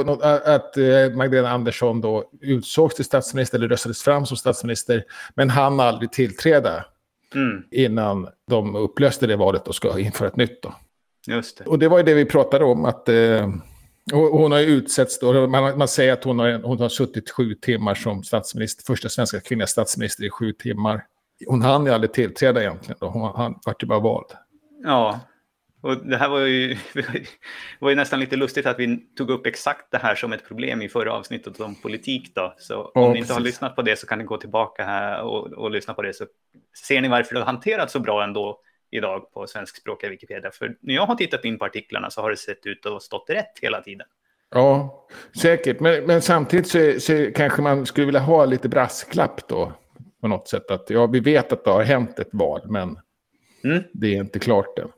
att 0.44 0.76
Magdalena 1.16 1.50
Andersson 1.50 2.00
då 2.00 2.24
utsågs 2.40 2.94
till 2.94 3.04
statsminister 3.04 3.58
eller 3.58 3.68
röstades 3.68 4.02
fram 4.02 4.26
som 4.26 4.36
statsminister, 4.36 5.04
men 5.34 5.50
han 5.50 5.80
aldrig 5.80 6.12
tillträda 6.12 6.84
mm. 7.34 7.62
innan 7.70 8.28
de 8.50 8.76
upplöste 8.76 9.26
det 9.26 9.36
valet 9.36 9.68
och 9.68 9.74
ska 9.74 9.98
införa 9.98 10.28
ett 10.28 10.36
nytt. 10.36 10.62
Då. 10.62 10.74
Just 11.26 11.58
det. 11.58 11.64
Och 11.64 11.78
det 11.78 11.88
var 11.88 11.98
ju 11.98 12.04
det 12.04 12.14
vi 12.14 12.24
pratade 12.24 12.64
om, 12.64 12.84
att 12.84 13.08
eh, 13.08 13.48
hon 14.12 14.52
har 14.52 14.60
utsetts 14.60 15.18
då, 15.18 15.46
man, 15.46 15.78
man 15.78 15.88
säger 15.88 16.12
att 16.12 16.24
hon 16.24 16.38
har, 16.38 16.62
hon 16.62 16.80
har 16.80 16.88
suttit 16.88 17.30
sju 17.30 17.54
timmar 17.54 17.94
som 17.94 18.22
statsminister, 18.22 18.84
första 18.84 19.08
svenska 19.08 19.40
kvinnliga 19.40 19.66
statsminister 19.66 20.24
i 20.24 20.30
sju 20.30 20.52
timmar. 20.52 21.04
Hon 21.46 21.62
hann 21.62 21.86
ju 21.86 21.92
aldrig 21.92 22.12
tillträda 22.12 22.60
egentligen, 22.60 22.96
då. 23.00 23.06
hon 23.06 23.32
han 23.36 23.58
vart 23.66 23.82
ju 23.82 23.86
bara 23.86 24.00
vald. 24.00 24.26
Ja, 24.84 25.20
och 25.82 26.06
det 26.06 26.16
här 26.16 26.28
var 26.28 26.40
ju, 26.40 26.76
var 27.78 27.90
ju 27.90 27.96
nästan 27.96 28.20
lite 28.20 28.36
lustigt 28.36 28.66
att 28.66 28.78
vi 28.78 28.96
tog 29.16 29.30
upp 29.30 29.46
exakt 29.46 29.90
det 29.90 29.98
här 29.98 30.14
som 30.14 30.32
ett 30.32 30.48
problem 30.48 30.82
i 30.82 30.88
förra 30.88 31.12
avsnittet 31.12 31.60
om 31.60 31.74
politik. 31.74 32.32
Då. 32.34 32.54
Så 32.58 32.82
om 32.82 32.90
ja, 32.94 33.12
ni 33.12 33.18
inte 33.18 33.32
har 33.32 33.40
lyssnat 33.40 33.76
på 33.76 33.82
det 33.82 33.98
så 33.98 34.06
kan 34.06 34.18
ni 34.18 34.24
gå 34.24 34.36
tillbaka 34.36 34.84
här 34.84 35.22
och, 35.22 35.52
och 35.52 35.70
lyssna 35.70 35.94
på 35.94 36.02
det 36.02 36.14
så 36.14 36.26
ser 36.88 37.00
ni 37.00 37.08
varför 37.08 37.34
det 37.34 37.40
har 37.40 37.46
hanterats 37.46 37.92
så 37.92 38.00
bra 38.00 38.24
ändå 38.24 38.60
idag 38.90 39.32
på 39.32 39.46
svenskspråkiga 39.46 40.10
Wikipedia. 40.10 40.50
För 40.50 40.76
när 40.80 40.94
jag 40.94 41.06
har 41.06 41.14
tittat 41.14 41.44
in 41.44 41.58
på 41.58 41.64
artiklarna 41.64 42.10
så 42.10 42.20
har 42.20 42.30
det 42.30 42.36
sett 42.36 42.66
ut 42.66 42.86
att 42.86 42.92
ha 42.92 43.00
stått 43.00 43.30
rätt 43.30 43.58
hela 43.62 43.80
tiden. 43.80 44.06
Ja, 44.50 45.06
säkert. 45.40 45.80
Men, 45.80 46.04
men 46.04 46.22
samtidigt 46.22 46.68
så, 46.68 47.00
så, 47.00 47.32
kanske 47.34 47.62
man 47.62 47.86
skulle 47.86 48.06
vilja 48.06 48.20
ha 48.20 48.44
lite 48.44 48.68
brasklapp 48.68 49.48
då. 49.48 49.72
På 50.20 50.28
något 50.28 50.48
sätt. 50.48 50.70
Att, 50.70 50.90
ja, 50.90 51.06
vi 51.06 51.20
vet 51.20 51.52
att 51.52 51.64
det 51.64 51.70
har 51.70 51.82
hänt 51.82 52.18
ett 52.18 52.28
val, 52.32 52.60
men 52.64 52.98
mm. 53.64 53.82
det 53.92 54.06
är 54.06 54.20
inte 54.20 54.38
klart 54.38 54.78
än. 54.78 54.88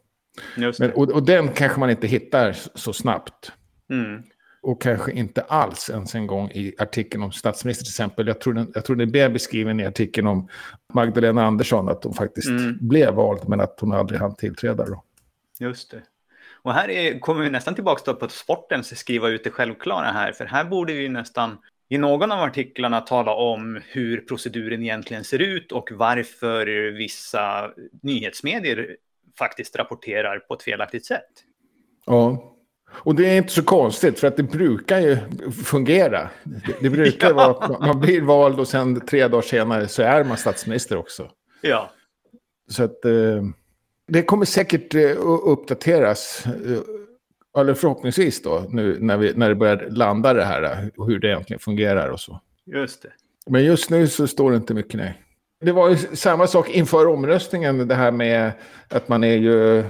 Men, 0.79 0.93
och, 0.93 1.11
och, 1.11 1.23
den 1.23 1.49
kanske 1.49 1.81
man 1.81 1.91
inte 1.91 2.07
hittar 2.07 2.57
så 2.75 2.93
snabbt. 2.93 3.53
Mm. 3.91 4.23
Och 4.63 4.83
kanske 4.83 5.13
inte 5.13 5.43
alls 5.43 5.91
ens 5.91 6.15
en 6.15 6.27
gång 6.27 6.51
i 6.51 6.75
artikeln 6.79 7.23
om 7.23 7.33
statsminister 7.33 7.85
till 7.85 7.91
exempel. 7.91 8.27
Jag 8.27 8.41
tror 8.41 8.55
den, 8.55 8.73
jag 8.75 8.85
tror 8.85 8.97
den 8.97 9.17
är 9.17 9.29
beskriven 9.29 9.81
i 9.81 9.87
artikeln 9.87 10.27
om 10.27 10.49
Magdalena 10.95 11.47
Andersson, 11.47 11.89
att 11.89 12.05
hon 12.05 12.15
faktiskt 12.15 12.49
mm. 12.49 12.79
blev 12.81 13.15
vald, 13.15 13.49
men 13.49 13.61
att 13.61 13.79
hon 13.81 13.93
aldrig 13.93 14.21
hann 14.21 14.37
tillträda. 14.37 14.87
Då. 14.87 15.05
Just 15.61 15.91
det. 15.91 16.03
Och 16.63 16.75
här 16.75 16.91
är, 16.91 17.19
kommer 17.19 17.43
vi 17.43 17.51
nästan 17.51 17.75
tillbaka 17.75 18.13
på 18.13 18.29
sporten, 18.29 18.85
så 18.85 18.97
skriva 18.97 19.29
ut 19.29 19.45
det 19.45 19.51
självklara 19.51 20.07
här, 20.07 20.33
för 20.33 20.45
här 20.45 20.65
borde 20.65 20.93
vi 20.93 21.09
nästan 21.09 21.59
i 21.89 21.99
någon 21.99 22.33
av 22.33 22.41
artiklarna 22.41 23.01
tala 23.01 23.35
om 23.35 23.81
hur 23.87 24.21
proceduren 24.21 24.83
egentligen 24.83 25.25
ser 25.25 25.39
ut 25.39 25.73
och 25.73 25.89
varför 25.93 26.67
vissa 26.91 27.71
nyhetsmedier 28.03 28.97
faktiskt 29.39 29.77
rapporterar 29.77 30.39
på 30.39 30.55
ett 30.55 30.63
felaktigt 30.63 31.07
sätt. 31.07 31.31
Ja, 32.07 32.55
och 32.93 33.15
det 33.15 33.27
är 33.27 33.37
inte 33.37 33.53
så 33.53 33.63
konstigt 33.63 34.19
för 34.21 34.27
att 34.27 34.37
det 34.37 34.43
brukar 34.43 35.01
ju 35.01 35.19
fungera. 35.65 36.31
Det, 36.45 36.77
det 36.81 36.91
brukar 36.91 37.29
ja. 37.29 37.35
vara 37.35 37.87
man 37.87 38.01
blir 38.01 38.21
vald 38.21 38.61
och 38.61 38.69
sen 38.69 39.01
tre 39.01 39.29
dagar 39.29 39.43
senare 39.43 39.89
så 39.89 40.03
är 40.03 40.25
man 40.25 40.37
statsminister 40.37 40.97
också. 40.97 41.31
Ja. 41.61 41.91
Så 42.69 42.85
att 42.85 43.05
eh, 43.05 43.43
det 44.09 44.23
kommer 44.23 44.45
säkert 44.45 44.95
eh, 44.95 45.17
uppdateras. 45.45 46.47
Eh, 46.47 47.61
eller 47.61 47.75
förhoppningsvis 47.75 48.43
då, 48.43 48.65
nu 48.69 48.99
när, 49.01 49.17
vi, 49.17 49.33
när 49.35 49.49
det 49.49 49.55
börjar 49.55 49.87
landa 49.91 50.33
det 50.33 50.45
här, 50.45 50.91
hur 51.07 51.19
det 51.19 51.29
egentligen 51.29 51.61
fungerar 51.61 52.09
och 52.09 52.21
så. 52.21 52.41
Just 52.67 53.03
det. 53.03 53.13
Men 53.47 53.65
just 53.65 53.91
nu 53.91 54.09
så 54.09 54.27
står 54.27 54.51
det 54.51 54.57
inte 54.57 54.75
mycket 54.75 54.95
nej. 54.95 55.24
Det 55.65 55.73
var 55.73 55.91
ju 55.91 55.97
samma 55.97 56.47
sak 56.47 56.71
inför 56.71 57.07
omröstningen, 57.07 57.89
det 57.89 57.95
här 57.95 58.11
med 58.11 58.53
att 58.89 59.09
man 59.09 59.25
är 59.25 59.37
ju... 59.37 59.85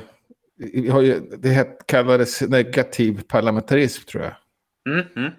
ju 0.56 1.20
det 1.38 1.86
kallades 1.86 2.40
negativ 2.42 3.22
parlamentarism, 3.28 4.06
tror 4.06 4.24
jag. 4.24 4.34
Mm, 4.94 5.06
mm. 5.16 5.32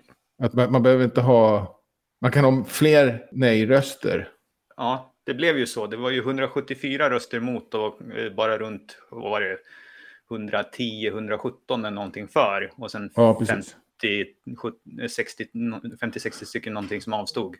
Att 0.43 0.53
man, 0.53 0.71
man, 0.71 0.83
behöver 0.83 1.03
inte 1.03 1.21
ha... 1.21 1.75
Man 2.21 2.31
kan 2.31 2.45
ha 2.45 2.63
fler 2.63 3.25
nej-röster. 3.31 4.29
Ja, 4.77 5.13
det 5.23 5.33
blev 5.33 5.57
ju 5.57 5.65
så. 5.65 5.87
Det 5.87 5.97
var 5.97 6.09
ju 6.09 6.19
174 6.19 7.09
röster 7.09 7.39
mot 7.39 7.73
och 7.73 8.01
eh, 8.17 8.33
bara 8.33 8.57
runt, 8.57 8.97
vad 9.09 9.31
var 9.31 9.41
det, 9.41 9.57
110, 10.31 11.07
117 11.07 11.85
eller 11.85 11.95
någonting 11.95 12.27
för. 12.27 12.71
Och 12.75 12.91
sen 12.91 13.09
ja, 13.15 13.39
50-60 16.01 16.45
stycken 16.45 16.73
någonting 16.73 17.01
som 17.01 17.13
avstod. 17.13 17.55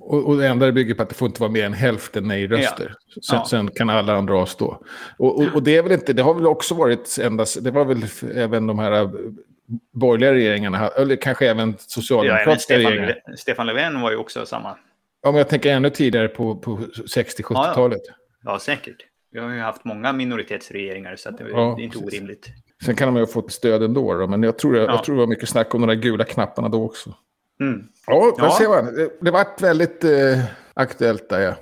Och, 0.00 0.26
och 0.26 0.36
det 0.36 0.48
enda 0.48 0.66
det 0.66 0.72
bygger 0.72 0.94
på 0.94 1.02
att 1.02 1.08
det 1.08 1.14
får 1.14 1.28
inte 1.28 1.40
vara 1.40 1.50
mer 1.50 1.64
än 1.64 1.72
hälften 1.72 2.28
nej-röster. 2.28 2.94
Ja. 3.14 3.22
Sen, 3.22 3.38
ja. 3.38 3.46
sen, 3.46 3.70
kan 3.70 3.90
alla 3.90 4.14
andra 4.14 4.38
avstå. 4.38 4.84
Och, 5.18 5.38
och, 5.38 5.54
och, 5.54 5.62
det 5.62 5.76
är 5.76 5.82
väl 5.82 5.92
inte, 5.92 6.12
det 6.12 6.22
har 6.22 6.34
väl 6.34 6.46
också 6.46 6.74
varit 6.74 7.18
endast, 7.22 7.64
det 7.64 7.70
var 7.70 7.84
väl 7.84 8.04
även 8.34 8.66
de 8.66 8.78
här 8.78 8.92
äh, 8.92 9.10
borgerliga 9.92 10.32
regeringarna, 10.32 10.88
eller 10.88 11.16
kanske 11.16 11.50
även 11.50 11.74
socialdemokratiska 11.78 12.78
ja, 12.78 12.90
regeringar. 12.90 13.22
Stefan 13.36 13.66
Löfven 13.66 14.00
var 14.00 14.10
ju 14.10 14.16
också 14.16 14.46
samma. 14.46 14.76
Ja, 15.22 15.30
men 15.30 15.38
jag 15.38 15.48
tänker 15.48 15.72
ännu 15.72 15.90
tidigare 15.90 16.28
på, 16.28 16.56
på 16.56 16.76
60-70-talet. 16.76 18.02
Ja, 18.06 18.14
ja. 18.44 18.58
säkert. 18.58 18.96
Vi 19.32 19.40
har 19.40 19.50
ju 19.50 19.60
haft 19.60 19.84
många 19.84 20.12
minoritetsregeringar 20.12 21.16
så 21.16 21.30
det, 21.30 21.44
ja, 21.50 21.74
det 21.76 21.82
är 21.82 21.84
inte 21.84 21.98
precis. 21.98 22.18
orimligt. 22.18 22.46
Sen 22.84 22.96
kan 22.96 23.08
de 23.08 23.16
ju 23.16 23.22
ha 23.22 23.26
fått 23.26 23.52
stöd 23.52 23.82
ändå, 23.82 24.14
då, 24.14 24.26
men 24.26 24.42
jag 24.42 24.58
tror, 24.58 24.76
jag, 24.76 24.90
jag 24.90 25.04
tror 25.04 25.14
det 25.14 25.20
var 25.20 25.26
mycket 25.26 25.48
snack 25.48 25.74
om 25.74 25.80
de 25.80 25.86
där 25.86 25.94
gula 25.94 26.24
knapparna 26.24 26.68
då 26.68 26.84
också. 26.84 27.14
Mm. 27.60 27.86
Ja, 28.06 28.34
där 28.38 28.44
ja. 28.44 28.58
ser 28.58 28.68
man. 28.68 28.94
Det, 28.94 29.10
det 29.20 29.30
varit 29.30 29.62
väldigt 29.62 30.04
eh, 30.04 30.44
aktuellt 30.74 31.28
där, 31.28 31.40
ja. 31.40 31.54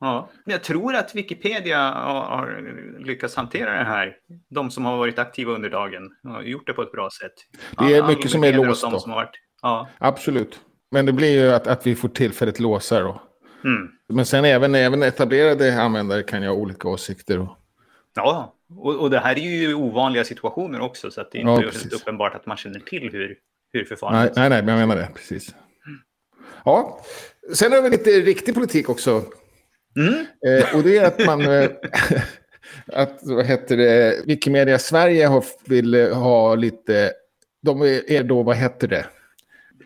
Ja, 0.00 0.30
jag 0.44 0.62
tror 0.62 0.94
att 0.94 1.14
Wikipedia 1.14 1.78
har, 1.78 2.22
har, 2.22 2.74
lyckats 3.04 3.36
hantera 3.36 3.78
det 3.78 3.84
här. 3.84 4.16
De 4.50 4.70
som 4.70 4.84
har 4.84 4.96
varit 4.96 5.18
aktiva 5.18 5.52
under 5.52 5.70
dagen 5.70 6.10
har 6.24 6.42
gjort 6.42 6.66
det 6.66 6.72
på 6.72 6.82
ett 6.82 6.92
bra 6.92 7.08
sätt. 7.20 7.32
Det 7.78 7.94
är 7.94 8.02
All, 8.02 8.08
mycket 8.08 8.30
som 8.30 8.44
är 8.44 8.52
låst 8.52 8.82
då. 8.90 8.98
Som 8.98 9.12
varit, 9.12 9.30
ja. 9.62 9.88
Absolut. 9.98 10.60
Men 10.90 11.06
det 11.06 11.12
blir 11.12 11.40
ju 11.40 11.52
att, 11.52 11.66
att 11.66 11.86
vi 11.86 11.94
får 11.94 12.08
tillfälligt 12.08 12.60
låsa 12.60 13.00
då. 13.00 13.22
Mm. 13.64 13.90
Men 14.08 14.26
sen 14.26 14.44
även, 14.44 14.74
även 14.74 15.02
etablerade 15.02 15.82
användare 15.82 16.22
kan 16.22 16.42
ju 16.42 16.48
ha 16.48 16.54
olika 16.54 16.88
åsikter. 16.88 17.40
Och... 17.40 17.58
Ja, 18.14 18.54
och, 18.76 19.00
och 19.00 19.10
det 19.10 19.18
här 19.18 19.38
är 19.38 19.60
ju 19.60 19.74
ovanliga 19.74 20.24
situationer 20.24 20.80
också. 20.80 21.10
Så 21.10 21.20
att 21.20 21.32
det 21.32 21.38
är 21.38 21.40
inte 21.40 21.88
ja, 21.90 21.96
uppenbart 21.96 22.34
att 22.34 22.46
man 22.46 22.56
känner 22.56 22.80
till 22.80 23.10
hur, 23.12 23.36
hur 23.74 23.84
förfarandet 23.84 24.36
nej, 24.36 24.48
nej, 24.48 24.62
nej, 24.62 24.62
men 24.62 24.78
jag 24.78 24.88
menar 24.88 25.02
det. 25.02 25.08
Precis. 25.14 25.54
Ja, 26.64 27.00
sen 27.54 27.72
har 27.72 27.82
vi 27.82 27.90
lite 27.90 28.10
riktig 28.10 28.54
politik 28.54 28.88
också. 28.88 29.24
Mm. 29.96 30.26
Eh, 30.46 30.76
och 30.76 30.82
det 30.82 30.98
är 30.98 31.04
att 31.04 31.26
man... 31.26 31.40
Eh, 31.40 31.70
att, 32.86 33.18
vad 33.22 33.46
heter 33.46 33.76
det, 33.76 34.22
Wikimedia 34.26 34.78
Sverige 34.78 35.26
har, 35.26 35.44
vill 35.64 36.12
ha 36.12 36.54
lite... 36.54 37.12
De 37.62 37.82
är, 37.82 38.10
är 38.10 38.22
då, 38.22 38.42
vad 38.42 38.56
heter 38.56 38.88
det? 38.88 39.06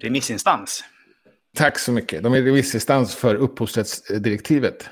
Remissinstans. 0.01 0.85
Tack 1.57 1.79
så 1.79 1.93
mycket. 1.93 2.23
De 2.23 2.35
är 2.35 2.43
remissinstans 2.43 3.15
för 3.15 3.35
upphovsrättsdirektivet. 3.35 4.91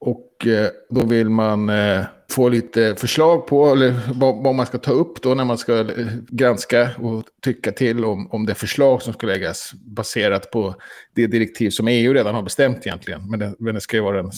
Och 0.00 0.46
eh, 0.46 0.70
då 0.90 1.06
vill 1.06 1.28
man 1.28 1.68
eh, 1.68 2.04
få 2.38 2.48
lite 2.48 2.94
förslag 2.94 3.46
på 3.46 3.72
eller 3.72 3.94
vad, 4.14 4.42
vad, 4.42 4.54
man 4.54 4.66
ska 4.66 4.78
ta 4.78 4.92
upp 4.92 5.22
då 5.22 5.34
när 5.34 5.44
man 5.44 5.58
ska 5.58 5.80
eh, 5.80 6.06
granska 6.28 6.90
och 6.98 7.24
tycka 7.42 7.72
till 7.72 8.04
om, 8.04 8.30
om 8.30 8.46
det 8.46 8.54
förslag 8.54 9.02
som 9.02 9.12
ska 9.12 9.26
läggas 9.26 9.72
baserat 9.72 10.50
på 10.50 10.74
det 11.14 11.26
direktiv 11.26 11.70
som 11.70 11.88
EU 11.88 12.12
redan 12.12 12.34
har 12.34 12.42
bestämt 12.42 12.86
egentligen. 12.86 13.30
Men 13.30 13.38
det, 13.38 13.54
men 13.58 13.74
det 13.74 13.80
ska 13.80 13.96
ju 13.96 14.02
vara 14.02 14.20
en 14.20 14.30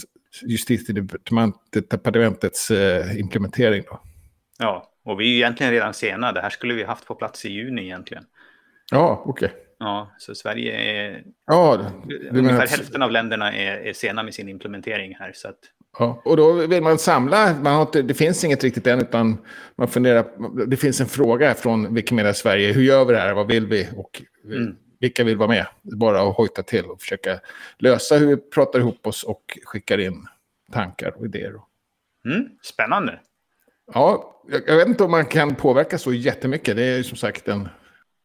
justitiedepartementets 0.42 2.70
eh, 2.70 3.20
implementering 3.20 3.82
då. 3.90 4.00
Ja, 4.58 4.90
och 5.04 5.20
vi 5.20 5.24
är 5.24 5.28
ju 5.28 5.36
egentligen 5.36 5.72
redan 5.72 5.94
sena. 5.94 6.32
Det 6.32 6.40
här 6.40 6.50
skulle 6.50 6.74
vi 6.74 6.84
haft 6.84 7.06
på 7.06 7.14
plats 7.14 7.44
i 7.44 7.48
juni 7.48 7.82
egentligen. 7.82 8.24
Ja, 8.90 9.22
okej. 9.26 9.46
Okay. 9.46 9.58
Ja, 9.78 10.14
så 10.18 10.34
Sverige 10.34 10.72
är... 10.72 11.22
Ja, 11.46 11.90
ungefär 12.30 12.66
hälften 12.66 13.02
av 13.02 13.10
länderna 13.10 13.52
är, 13.52 13.76
är 13.76 13.92
sena 13.92 14.22
med 14.22 14.34
sin 14.34 14.48
implementering 14.48 15.16
här. 15.18 15.32
Så 15.34 15.48
att... 15.48 15.58
Ja, 15.98 16.22
och 16.24 16.36
då 16.36 16.52
vill 16.52 16.82
man 16.82 16.98
samla, 16.98 17.54
man 17.62 17.74
har 17.74 17.82
inte, 17.82 18.02
det 18.02 18.14
finns 18.14 18.44
inget 18.44 18.64
riktigt 18.64 18.86
än, 18.86 19.00
utan 19.00 19.38
man 19.76 19.88
funderar, 19.88 20.26
det 20.66 20.76
finns 20.76 21.00
en 21.00 21.06
fråga 21.06 21.54
från 21.54 21.94
Wikimedia 21.94 22.34
Sverige, 22.34 22.72
hur 22.72 22.82
gör 22.82 23.04
vi 23.04 23.12
det 23.12 23.20
här, 23.20 23.34
vad 23.34 23.46
vill 23.46 23.66
vi 23.66 23.88
och 23.96 24.22
mm. 24.44 24.76
vilka 25.00 25.24
vill 25.24 25.36
vara 25.36 25.48
med? 25.48 25.66
Bara 25.82 26.22
att 26.22 26.36
hojta 26.36 26.62
till 26.62 26.84
och 26.84 27.00
försöka 27.00 27.40
lösa 27.78 28.16
hur 28.16 28.26
vi 28.26 28.36
pratar 28.36 28.78
ihop 28.78 29.06
oss 29.06 29.22
och 29.22 29.58
skickar 29.64 29.98
in 29.98 30.26
tankar 30.72 31.14
och 31.16 31.24
idéer. 31.24 31.54
Mm, 32.24 32.48
spännande. 32.62 33.20
Ja, 33.94 34.42
jag, 34.48 34.62
jag 34.66 34.76
vet 34.76 34.88
inte 34.88 35.04
om 35.04 35.10
man 35.10 35.26
kan 35.26 35.54
påverka 35.54 35.98
så 35.98 36.12
jättemycket, 36.12 36.76
det 36.76 36.84
är 36.84 37.02
som 37.02 37.16
sagt 37.16 37.48
en 37.48 37.68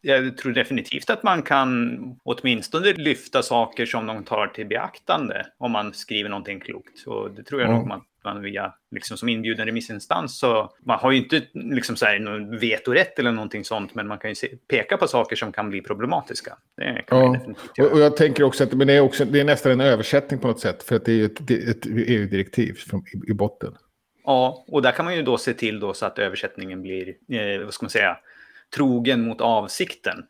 jag 0.06 0.38
tror 0.38 0.52
definitivt 0.52 1.10
att 1.10 1.24
man 1.24 1.42
kan 1.42 2.00
åtminstone 2.24 2.94
lyfta 2.94 3.44
saker 3.44 3.86
som 3.86 4.06
de 4.06 4.24
tar 4.24 4.48
till 4.48 4.66
beaktande 4.66 5.46
om 5.58 5.72
man 5.72 5.94
skriver 5.94 6.30
någonting 6.30 6.60
klokt. 6.60 7.08
Och 7.08 7.32
det 7.32 7.44
tror 7.44 7.62
jag 7.62 7.70
mm. 7.70 7.80
nog 7.80 7.88
man, 7.88 8.02
man 8.24 8.42
via, 8.42 8.74
liksom 8.92 9.18
som 9.18 9.30
inbjuden 9.30 9.66
remissinstans, 9.66 10.40
så 10.40 10.74
man 10.86 11.00
har 11.00 11.12
ju 11.12 11.18
inte 11.18 11.42
liksom 11.54 11.96
så 11.96 12.06
här, 12.06 12.20
någon 12.20 12.58
vetorätt 12.60 13.20
eller 13.20 13.32
någonting 13.32 13.64
sånt, 13.64 13.96
men 13.96 14.08
man 14.08 14.18
kan 14.18 14.32
ju 14.32 14.36
se, 14.36 14.48
peka 14.68 14.98
på 14.98 15.08
saker 15.08 15.36
som 15.36 15.52
kan 15.52 15.70
bli 15.70 15.82
problematiska. 15.82 16.58
Det 16.78 17.04
kan 17.08 17.20
ja. 17.20 17.32
definitivt 17.32 17.78
göra. 17.78 17.92
Och 17.92 18.00
jag 18.00 18.18
tänker 18.18 18.44
också 18.44 18.64
att 18.64 18.74
men 18.74 18.88
det, 18.88 18.94
är 18.94 19.02
också, 19.02 19.26
det 19.26 19.40
är 19.40 19.44
nästan 19.44 19.72
en 19.72 19.82
översättning 19.82 20.40
på 20.40 20.48
något 20.48 20.60
sätt, 20.60 20.84
för 20.84 20.96
att 20.96 21.06
det 21.06 21.12
är 21.12 21.16
ju 21.16 21.26
ett, 21.26 21.52
ett 21.52 21.86
EU-direktiv 21.86 22.78
i, 23.28 23.32
i 23.32 23.34
botten. 23.34 23.74
Ja, 24.26 24.66
och 24.68 24.82
där 24.82 24.92
kan 24.92 25.06
man 25.06 25.16
ju 25.16 25.22
då 25.22 25.38
se 25.38 25.54
till 25.54 25.80
då 25.80 25.94
så 25.94 26.06
att 26.06 26.20
översättningen 26.20 26.82
blir, 26.82 27.08
eh, 27.08 27.64
vad 27.64 27.74
ska 27.74 27.84
man 27.84 27.90
säga, 27.90 28.18
trogen 28.76 29.22
mot 29.28 29.42
avsikten. 29.42 30.24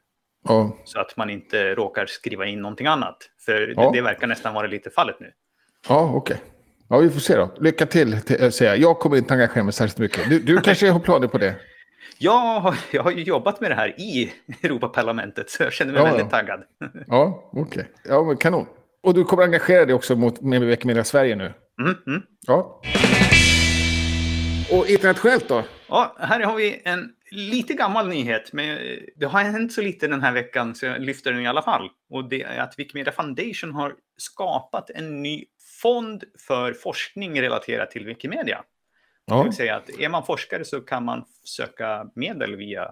Ja. 0.48 0.78
Så 0.86 1.00
att 1.00 1.18
man 1.18 1.30
inte 1.30 1.76
råkar 1.76 2.06
skriva 2.06 2.46
in 2.46 2.62
någonting 2.62 2.88
annat. 2.88 3.18
För 3.46 3.74
Ja. 3.78 3.82
det, 3.92 3.98
det 3.98 4.02
verkar 4.02 4.28
nästan 4.28 4.54
vara 4.54 4.68
lite 4.68 4.90
fallet 4.90 5.16
nu. 5.20 5.32
Ja, 5.90 6.12
okej. 6.16 6.38
Ja, 6.90 6.98
vi 6.98 7.10
får 7.10 7.20
se 7.20 7.36
då. 7.36 7.50
Lycka 7.60 7.86
till, 7.86 8.22
till 8.22 8.44
äh, 8.44 8.50
säger 8.50 8.72
jag. 8.72 8.80
Jag 8.82 9.00
kommer 9.00 9.18
inte 9.18 9.34
engagera 9.34 9.64
mig 9.64 9.74
särskilt 9.74 9.98
mycket. 9.98 10.30
Du, 10.30 10.40
du 10.40 10.58
kanske 10.64 10.90
har 10.92 11.00
planer 11.00 11.28
på 11.28 11.38
det? 11.38 11.56
Jag 12.18 12.60
har, 12.60 12.76
jag 12.92 13.04
har 13.04 13.12
ju 13.12 13.24
jobbat 13.24 13.62
med 13.62 13.72
det 13.72 13.76
här 13.76 13.88
i 14.00 14.34
Europaparlamentet, 14.64 15.50
så 15.50 15.64
jag 15.64 15.74
känner 15.74 15.94
mig 15.94 16.02
Ja, 16.02 16.08
ja. 16.08 16.14
väldigt 16.14 16.32
taggad. 16.32 16.64
Ja, 17.08 17.50
okej. 17.54 17.88
Ja, 18.04 18.24
men 18.24 18.38
kanon. 18.38 18.68
Och 19.04 19.14
du 19.14 19.24
kommer 19.24 19.44
engagera 19.44 19.86
dig 19.86 19.96
också 19.96 20.16
mot, 20.16 20.42
med 20.42 20.62
Wikimedia 20.62 21.04
Sverige 21.04 21.36
nu? 21.36 21.54
Mm, 21.82 21.96
mm. 22.08 22.22
Ja. 22.48 22.82
Och 24.72 24.88
internationellt 24.90 25.48
då? 25.50 25.64
Ja, 25.90 26.16
här 26.20 26.40
har 26.40 26.56
vi 26.56 26.82
en 26.86 27.12
lite 27.32 27.74
gammal 27.74 28.08
nyhet, 28.08 28.54
men 28.54 28.80
det 29.16 29.26
har 29.26 29.40
hänt 29.44 29.74
så 29.74 29.82
lite 29.82 30.08
den 30.08 30.22
här 30.22 30.32
veckan 30.34 30.76
så 30.76 30.86
jag 30.86 31.02
lyfter 31.02 31.32
den 31.34 31.42
i 31.42 31.48
alla 31.48 31.62
fall. 31.62 31.90
Och 32.10 32.30
det 32.30 32.42
är 32.42 32.60
att 32.60 32.80
Wikimedia 32.80 33.14
Foundation 33.14 33.72
har 33.74 33.94
skapat 34.18 34.90
en 34.90 35.22
ny 35.24 35.46
fond 35.82 36.24
för 36.48 36.74
forskning 36.74 37.42
relaterat 37.42 37.92
till 37.92 38.06
Wikimedia. 38.06 38.58
Det 39.28 39.34
Ja. 39.34 39.44
vill 39.44 39.54
säga 39.54 39.76
att 39.76 39.90
är 40.00 40.10
man 40.10 40.26
forskare 40.26 40.66
så 40.66 40.82
kan 40.82 41.06
man 41.06 41.26
söka 41.44 42.06
medel 42.16 42.56
via 42.56 42.92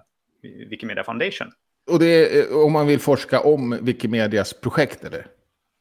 Wikimedia 0.69 1.03
Foundation. 1.03 1.51
Och 1.91 1.99
det 1.99 2.05
är 2.05 2.51
eh, 2.51 2.57
om 2.65 2.71
man 2.73 2.87
vill 2.87 2.99
forska 2.99 3.39
om 3.39 3.77
Wikimedias 3.81 4.53
projekt, 4.53 5.03
eller? 5.03 5.27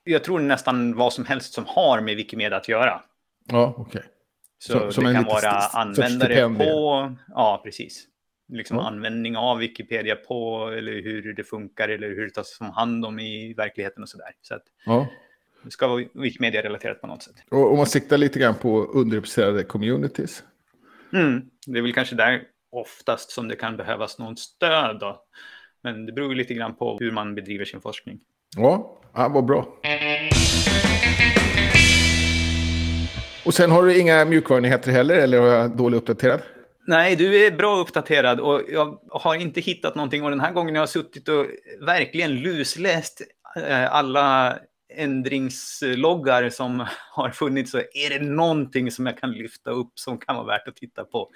Jag 0.05 0.25
tror 0.25 0.41
nästan 0.41 0.97
vad 0.97 1.13
som 1.13 1.25
helst 1.27 1.53
som 1.55 1.65
har 1.67 2.01
med 2.01 2.17
Wikimedia 2.17 2.57
att 2.59 2.69
göra. 2.69 3.03
Ja, 3.49 3.75
okej. 3.79 4.03
Så 4.65 4.73
Som- 4.79 4.93
som 4.93 5.05
det 5.05 5.13
kan 5.15 5.25
vara 5.25 5.51
användare 5.51 6.49
på, 6.59 7.13
ja 7.29 7.61
precis. 7.65 8.07
Liksom 8.53 8.77
Ja. 8.77 8.83
användning 8.87 9.37
av 9.37 9.59
Wikipedia 9.59 10.17
på, 10.17 10.69
eller 10.69 10.93
hur 11.03 11.35
det 11.35 11.45
funkar, 11.45 11.89
eller 11.89 12.09
hur 12.09 12.25
det 12.25 12.31
tas 12.31 12.61
om 12.61 12.71
hand 12.71 13.05
om 13.05 13.19
i 13.21 13.55
verkligheten 13.55 14.03
och 14.03 14.09
sådär. 14.09 14.31
Så 14.43 14.55
att 14.55 14.63
Ja. 14.87 15.07
det 15.65 15.71
ska 15.71 15.87
vara 15.89 16.05
Wikimedia-relaterat 16.15 17.01
på 17.01 17.07
något 17.07 17.23
sätt. 17.23 17.35
Och 17.51 17.71
om 17.73 17.77
man 17.77 17.87
siktar 17.87 18.19
lite 18.19 18.39
grann 18.39 18.55
på 18.55 18.85
underrepresenterade 18.85 19.65
communities. 19.65 20.43
Mm. 21.13 21.43
Det 21.67 21.79
är 21.79 21.83
väl 21.83 21.93
kanske 21.93 22.15
där 22.15 22.43
oftast 22.73 23.31
som 23.31 23.49
det 23.49 23.57
kan 23.57 23.77
behövas 23.77 24.19
någon 24.19 24.37
stöd 24.37 24.99
då. 25.01 25.25
Men 25.83 26.07
det 26.07 26.13
beror 26.13 26.29
ju 26.29 26.35
lite 26.35 26.55
grann 26.55 26.75
på 26.75 26.99
hur 27.01 27.11
man 27.11 27.35
bedriver 27.35 27.65
sin 27.65 27.81
forskning. 27.81 28.21
Ja, 28.57 29.01
ja 29.15 29.29
vad 29.29 29.45
bra. 29.45 29.67
Och 33.45 33.55
sen 33.55 33.71
har 33.71 33.83
du 33.83 34.01
inga 34.01 34.25
mjukvarunyheter 34.25 34.93
heller, 34.93 35.15
eller 35.15 35.41
har 35.41 35.47
jag 35.47 35.77
dåligt 35.77 35.99
uppdaterad? 35.99 36.43
Nej, 36.87 37.17
du 37.17 37.47
är 37.47 37.51
bra 37.51 37.77
uppdaterad 37.77 38.41
och 38.41 38.63
jag 38.69 38.99
har 39.11 39.35
inte 39.35 39.61
hittat 39.61 39.95
någonting. 39.95 40.25
Och 40.25 40.31
den 40.31 40.41
här 40.41 40.53
gången 40.53 40.75
jag 40.75 40.83
har 40.83 40.87
suttit 40.87 41.29
och 41.29 41.47
verkligen 41.81 42.35
lusläst 42.35 43.23
eh, 43.57 43.95
alla 43.95 44.59
ändringsloggar 44.95 46.51
som 46.51 46.87
har 47.11 47.31
funnits 47.31 47.71
så 47.71 47.79
är 47.79 48.11
det 48.11 48.25
någonting 48.25 48.91
som 48.91 49.07
jag 49.07 49.19
kan 49.19 49.33
lyfta 49.33 49.71
upp 49.71 49.93
som 49.95 50.19
kan 50.19 50.37
vara 50.37 50.47
värt 50.47 50.69
att 50.69 50.77
titta 50.77 51.05
på. 51.05 51.31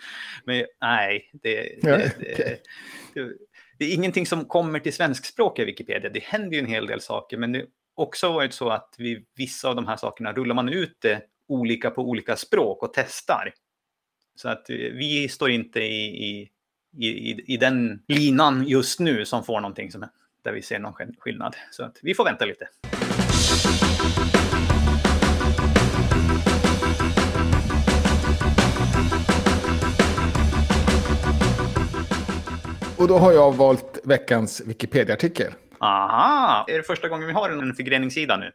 Men 0.44 0.64
nej, 0.80 1.30
det, 1.42 1.78
Nej, 1.82 2.12
det, 2.18 2.36
det, 2.36 2.58
det, 3.14 3.32
det 3.78 3.84
är 3.84 3.94
ingenting 3.94 4.26
som 4.26 4.44
kommer 4.44 4.80
till 4.80 4.92
svenskspråkiga 4.92 5.66
Wikipedia. 5.66 6.10
Det 6.10 6.24
händer 6.24 6.50
ju 6.50 6.58
en 6.58 6.66
hel 6.66 6.86
del 6.86 7.00
saker, 7.00 7.36
men 7.36 7.52
det 7.52 7.58
har 7.96 8.04
också 8.04 8.32
varit 8.32 8.52
så 8.52 8.68
att 8.68 8.94
vid 8.98 9.26
vissa 9.36 9.68
av 9.68 9.76
de 9.76 9.86
här 9.86 9.96
sakerna 9.96 10.32
rullar 10.32 10.54
man 10.54 10.68
ut 10.68 10.96
det 11.00 11.22
olika 11.48 11.90
på 11.90 12.02
olika 12.02 12.36
språk 12.36 12.82
och 12.82 12.90
testar. 12.94 13.52
Så 14.34 14.48
att 14.48 14.70
eh, 14.70 14.76
vi 14.76 15.28
står 15.28 15.50
inte 15.50 15.80
i, 15.80 16.24
i, 16.32 16.50
i, 17.06 17.54
i 17.54 17.56
den 17.56 18.02
linan 18.08 18.66
just 18.66 19.00
nu 19.00 19.24
som 19.24 19.44
får 19.44 19.60
någonting 19.60 19.92
som, 19.92 20.04
där 20.44 20.52
vi 20.52 20.62
ser 20.62 20.78
någon 20.78 20.92
skill- 20.92 21.14
skillnad. 21.18 21.56
Så 21.70 21.84
att 21.84 21.98
vi 22.02 22.14
får 22.14 22.24
vänta 22.24 22.44
lite. 22.44 22.68
Och 32.98 33.08
då 33.08 33.18
har 33.18 33.32
jag 33.32 33.56
valt 33.56 33.98
veckans 34.04 34.62
Wikipedia-artikel. 34.66 35.52
Aha! 35.80 36.64
Är 36.68 36.76
det 36.76 36.82
första 36.82 37.08
gången 37.08 37.26
vi 37.26 37.32
har 37.32 37.50
en 37.50 37.74
förgreningssida 37.74 38.36
nu? 38.36 38.52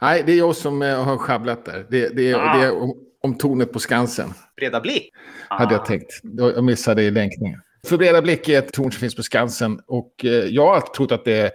Nej, 0.00 0.22
det 0.26 0.32
är 0.32 0.36
jag 0.38 0.56
som 0.56 0.82
eh, 0.82 1.04
har 1.04 1.16
schabblat 1.18 1.64
där. 1.64 1.86
Det, 1.90 2.08
det, 2.08 2.30
är- 2.30 2.34
Ah. 2.34 2.58
det 2.58 2.64
är 2.66 2.82
om, 2.82 2.94
om 3.22 3.38
tornet 3.38 3.72
på 3.72 3.78
Skansen, 3.78 4.34
Breda 4.56 4.80
blick? 4.80 5.12
hade 5.48 5.74
jag 5.74 5.82
Ah. 5.82 5.86
tänkt. 5.86 6.20
Jag 6.38 6.64
missade 6.64 7.02
i 7.02 7.10
länkningen. 7.10 7.60
För 7.86 7.96
Breda 7.98 8.22
Blick 8.22 8.48
är 8.48 8.58
ett 8.58 8.72
torn 8.72 8.92
som 8.92 9.00
finns 9.00 9.14
på 9.14 9.22
Skansen. 9.22 9.80
Och 9.86 10.24
eh, 10.24 10.30
jag 10.30 10.66
har 10.66 10.80
trott 10.80 11.12
att 11.12 11.24
det 11.24 11.52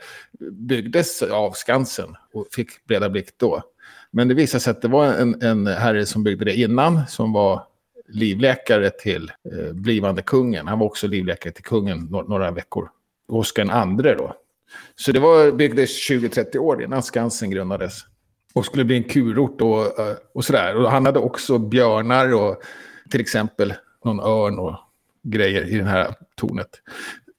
byggdes 0.52 1.22
av 1.22 1.52
Skansen 1.52 2.16
och 2.34 2.48
fick 2.52 2.86
Breda 2.88 3.10
Blick 3.10 3.28
då. 3.38 3.64
Men 4.12 4.28
det 4.28 4.34
visade 4.34 4.62
sig 4.62 4.72
att 4.72 4.82
det 4.82 4.88
var 4.88 5.06
en, 5.06 5.42
en 5.42 5.68
herre 5.68 6.06
som 6.06 6.24
byggde 6.24 6.46
det 6.46 6.54
innan, 6.56 7.00
som 7.08 7.34
var 7.34 7.64
livläkare 8.08 8.90
till 8.90 9.32
eh, 9.52 9.74
blivande 9.74 10.22
kungen. 10.22 10.68
Han 10.68 10.80
var 10.80 10.86
också 10.86 11.08
livläkare 11.08 11.54
till 11.54 11.64
kungen 11.64 11.98
no- 12.10 12.30
några 12.30 12.52
veckor. 12.52 12.90
Oscar 13.28 13.64
den 13.64 13.72
andre 13.74 14.16
då. 14.16 14.36
Så 14.96 15.12
det 15.12 15.20
var, 15.20 15.52
byggdes 15.52 16.10
20-30 16.10 16.58
år 16.58 16.84
innan 16.84 17.04
Skansen 17.04 17.52
grundades. 17.52 18.00
Och 18.54 18.66
skulle 18.66 18.86
bli 18.86 18.98
en 18.98 19.04
kurort 19.04 19.62
och, 19.62 20.00
eh, 20.00 20.16
och 20.34 20.46
sådär. 20.46 20.76
Och 20.76 20.92
han 20.92 21.06
hade 21.06 21.20
också 21.20 21.58
björnar 21.58 22.34
och 22.34 22.62
till 23.10 23.22
exempel 23.22 23.74
någon 24.06 24.20
örn 24.20 24.60
och 24.60 24.76
grejer 25.24 25.66
i 25.66 25.78
det 25.78 25.84
här 25.84 26.16
tornet. 26.36 26.70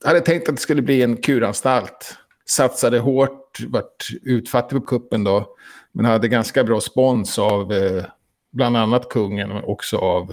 Jag 0.03 0.09
hade 0.09 0.21
tänkt 0.21 0.49
att 0.49 0.57
det 0.57 0.63
skulle 0.63 0.83
bli 0.83 1.03
en 1.03 1.17
kuranstalt. 1.17 2.17
Satsade 2.47 2.99
hårt, 2.99 3.61
vart 3.69 4.09
utfattig 4.23 4.79
på 4.79 4.87
kuppen 4.87 5.25
då. 5.25 5.57
Men 5.93 6.05
hade 6.05 6.29
ganska 6.29 6.65
bra 6.65 6.81
spons 6.81 7.39
av 7.39 7.73
eh, 7.73 8.05
bland 8.53 8.77
annat 8.77 9.09
kungen, 9.09 9.49
men 9.49 9.65
också 9.65 9.97
av 9.97 10.31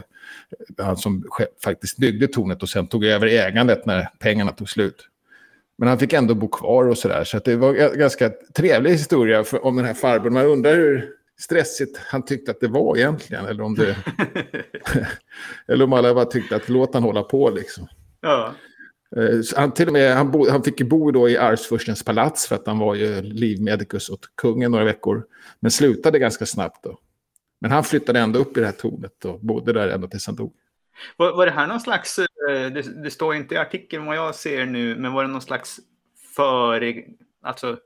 eh, 0.77 0.85
han 0.85 0.97
som 0.97 1.23
faktiskt 1.63 1.97
byggde 1.97 2.27
tornet 2.27 2.63
och 2.63 2.69
sen 2.69 2.87
tog 2.87 3.05
över 3.05 3.27
ägandet 3.27 3.85
när 3.85 4.09
pengarna 4.19 4.51
tog 4.51 4.69
slut. 4.69 5.05
Men 5.79 5.87
han 5.87 5.99
fick 5.99 6.13
ändå 6.13 6.35
bo 6.35 6.47
kvar 6.47 6.85
och 6.85 6.97
sådär. 6.97 7.23
Så 7.23 7.37
att 7.37 7.45
det 7.45 7.55
var 7.55 7.75
en 7.75 7.99
ganska 7.99 8.31
trevlig 8.53 8.91
historia 8.91 9.45
om 9.61 9.75
den 9.75 9.85
här 9.85 9.93
farbrorn. 9.93 10.33
Man 10.33 10.45
undrar 10.45 10.75
hur 10.75 11.09
stressigt 11.39 11.97
han 11.97 12.25
tyckte 12.25 12.51
att 12.51 12.59
det 12.59 12.67
var 12.67 12.97
egentligen. 12.97 13.45
Eller 13.45 13.63
om, 13.63 13.75
det, 13.75 13.95
eller 15.67 15.85
om 15.85 15.93
alla 15.93 16.13
bara 16.13 16.25
tyckte 16.25 16.55
att 16.55 16.69
låt 16.69 16.93
han 16.93 17.03
hålla 17.03 17.23
på 17.23 17.49
liksom. 17.49 17.87
ja. 18.21 18.53
Eh, 19.17 19.41
så 19.41 19.59
Han, 19.59 19.71
till 19.71 19.87
och 19.87 19.93
med, 19.93 20.15
han, 20.15 20.31
bo, 20.31 20.49
han 20.49 20.63
fick 20.63 20.79
ju 20.79 20.85
bo 20.85 21.11
då 21.11 21.29
i 21.29 21.37
arvsfurstens 21.37 22.03
palats 22.03 22.47
för 22.47 22.55
att 22.55 22.67
han 22.67 22.79
var 22.79 22.95
ju 22.95 23.21
livmedikus 23.21 24.09
åt 24.09 24.35
kungen 24.35 24.71
några 24.71 24.85
veckor. 24.85 25.25
Men 25.59 25.71
slutade 25.71 26.19
ganska 26.19 26.45
snabbt 26.45 26.83
då. 26.83 26.99
Men 27.61 27.71
han 27.71 27.83
flyttade 27.83 28.19
ändå 28.19 28.39
upp 28.39 28.57
i 28.57 28.59
det 28.59 28.65
här 28.65 28.73
tornet 28.73 29.25
och 29.25 29.39
bodde 29.39 29.73
där 29.73 29.87
ända 29.87 30.07
tills 30.07 30.27
han 30.27 30.35
dog. 30.35 30.53
Var, 31.17 31.31
var 31.35 31.45
det 31.45 31.51
här 31.51 31.67
någon 31.67 31.79
slags, 31.79 32.19
eh, 32.19 32.25
det, 32.49 33.03
det 33.03 33.11
står 33.11 33.35
inte 33.35 33.55
i 33.55 33.57
artikeln 33.57 34.05
vad 34.05 34.15
jag 34.17 34.35
ser 34.35 34.65
nu, 34.65 34.95
men 34.95 35.13
var 35.13 35.23
det 35.23 35.29
någon 35.29 35.41
slags 35.41 35.79
före, 36.35 37.03
alltså 37.43 37.77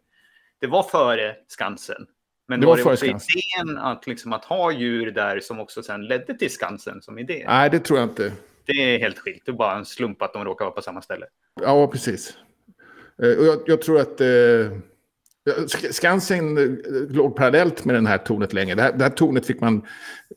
det 0.61 0.67
var 0.67 0.83
före 0.83 1.35
Skansen. 1.47 2.05
Men 2.47 2.59
Det 2.59 2.65
var 2.67 2.71
var 2.77 2.77
det 2.77 2.83
också 2.91 3.05
Skansen. 3.05 3.41
idén 3.65 3.77
att, 3.77 4.07
liksom, 4.07 4.33
att 4.33 4.45
ha 4.45 4.71
djur 4.71 5.11
där 5.11 5.39
som 5.39 5.59
också 5.59 5.83
sen 5.83 6.05
ledde 6.05 6.37
till 6.37 6.51
Skansen 6.51 7.01
som 7.01 7.19
idé? 7.19 7.43
Nej, 7.47 7.69
det 7.69 7.79
tror 7.79 7.99
jag 7.99 8.09
inte. 8.09 8.31
Det 8.65 8.71
är 8.95 8.99
helt 8.99 9.19
skilt, 9.19 9.41
det 9.45 9.51
är 9.51 9.53
bara 9.53 9.77
en 9.77 9.85
slump 9.85 10.21
att 10.21 10.33
de 10.33 10.45
råkar 10.45 10.65
vara 10.65 10.75
på 10.75 10.81
samma 10.81 11.01
ställe. 11.01 11.25
Ja, 11.61 11.87
precis. 11.87 12.37
Eh, 13.23 13.37
Och 13.39 13.45
jag, 13.45 13.59
jag 13.65 13.81
tror 13.81 13.99
att 14.01 14.21
eh, 14.21 14.27
Sk- 15.45 15.91
Skansen 15.91 16.55
låg 17.09 17.35
parallellt 17.35 17.85
med 17.85 17.95
den 17.95 18.05
här 18.05 18.17
tornet 18.17 18.53
länge. 18.53 18.75
Det 18.75 18.81
här, 18.81 18.93
det 18.93 19.03
här 19.03 19.11
tornet 19.11 19.45
fick 19.45 19.61
man 19.61 19.85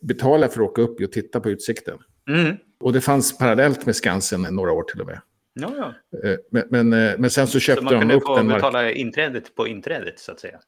betala 0.01 0.49
för 0.49 0.63
att 0.63 0.69
åka 0.71 0.83
upp 0.83 1.01
och 1.01 1.13
titta 1.13 1.41
på 1.41 1.51
utsikten. 1.51 1.99
Mm. 2.29 2.57
Och 2.81 2.93
det 2.93 3.01
fanns 3.01 3.39
parallellt 3.39 3.87
med 3.87 3.97
Skansen 3.97 4.43
några 4.51 4.73
år 4.73 4.83
till 4.83 5.01
och 5.01 5.07
med. 5.07 5.21
Ja, 5.55 5.73
ja. 5.77 6.19
Eh, 6.31 6.37
Men, 6.51 6.65
men, 6.71 6.93
eh, 7.09 7.15
men 7.19 7.31
sen 7.31 7.47
så 7.47 7.53
Så 7.53 7.61
köpte 7.61 7.85
man 7.85 7.93
de 7.93 7.99
kunde 8.01 8.15
upp 8.15 8.23
få 8.27 8.37
den. 8.37 8.47
mark- 8.47 8.57
betala 8.57 8.91
inträdet 8.91 9.55
på 9.55 9.69
inträdet 9.69 10.19
så 10.19 10.33
att 10.33 10.41
säga. 10.41 10.59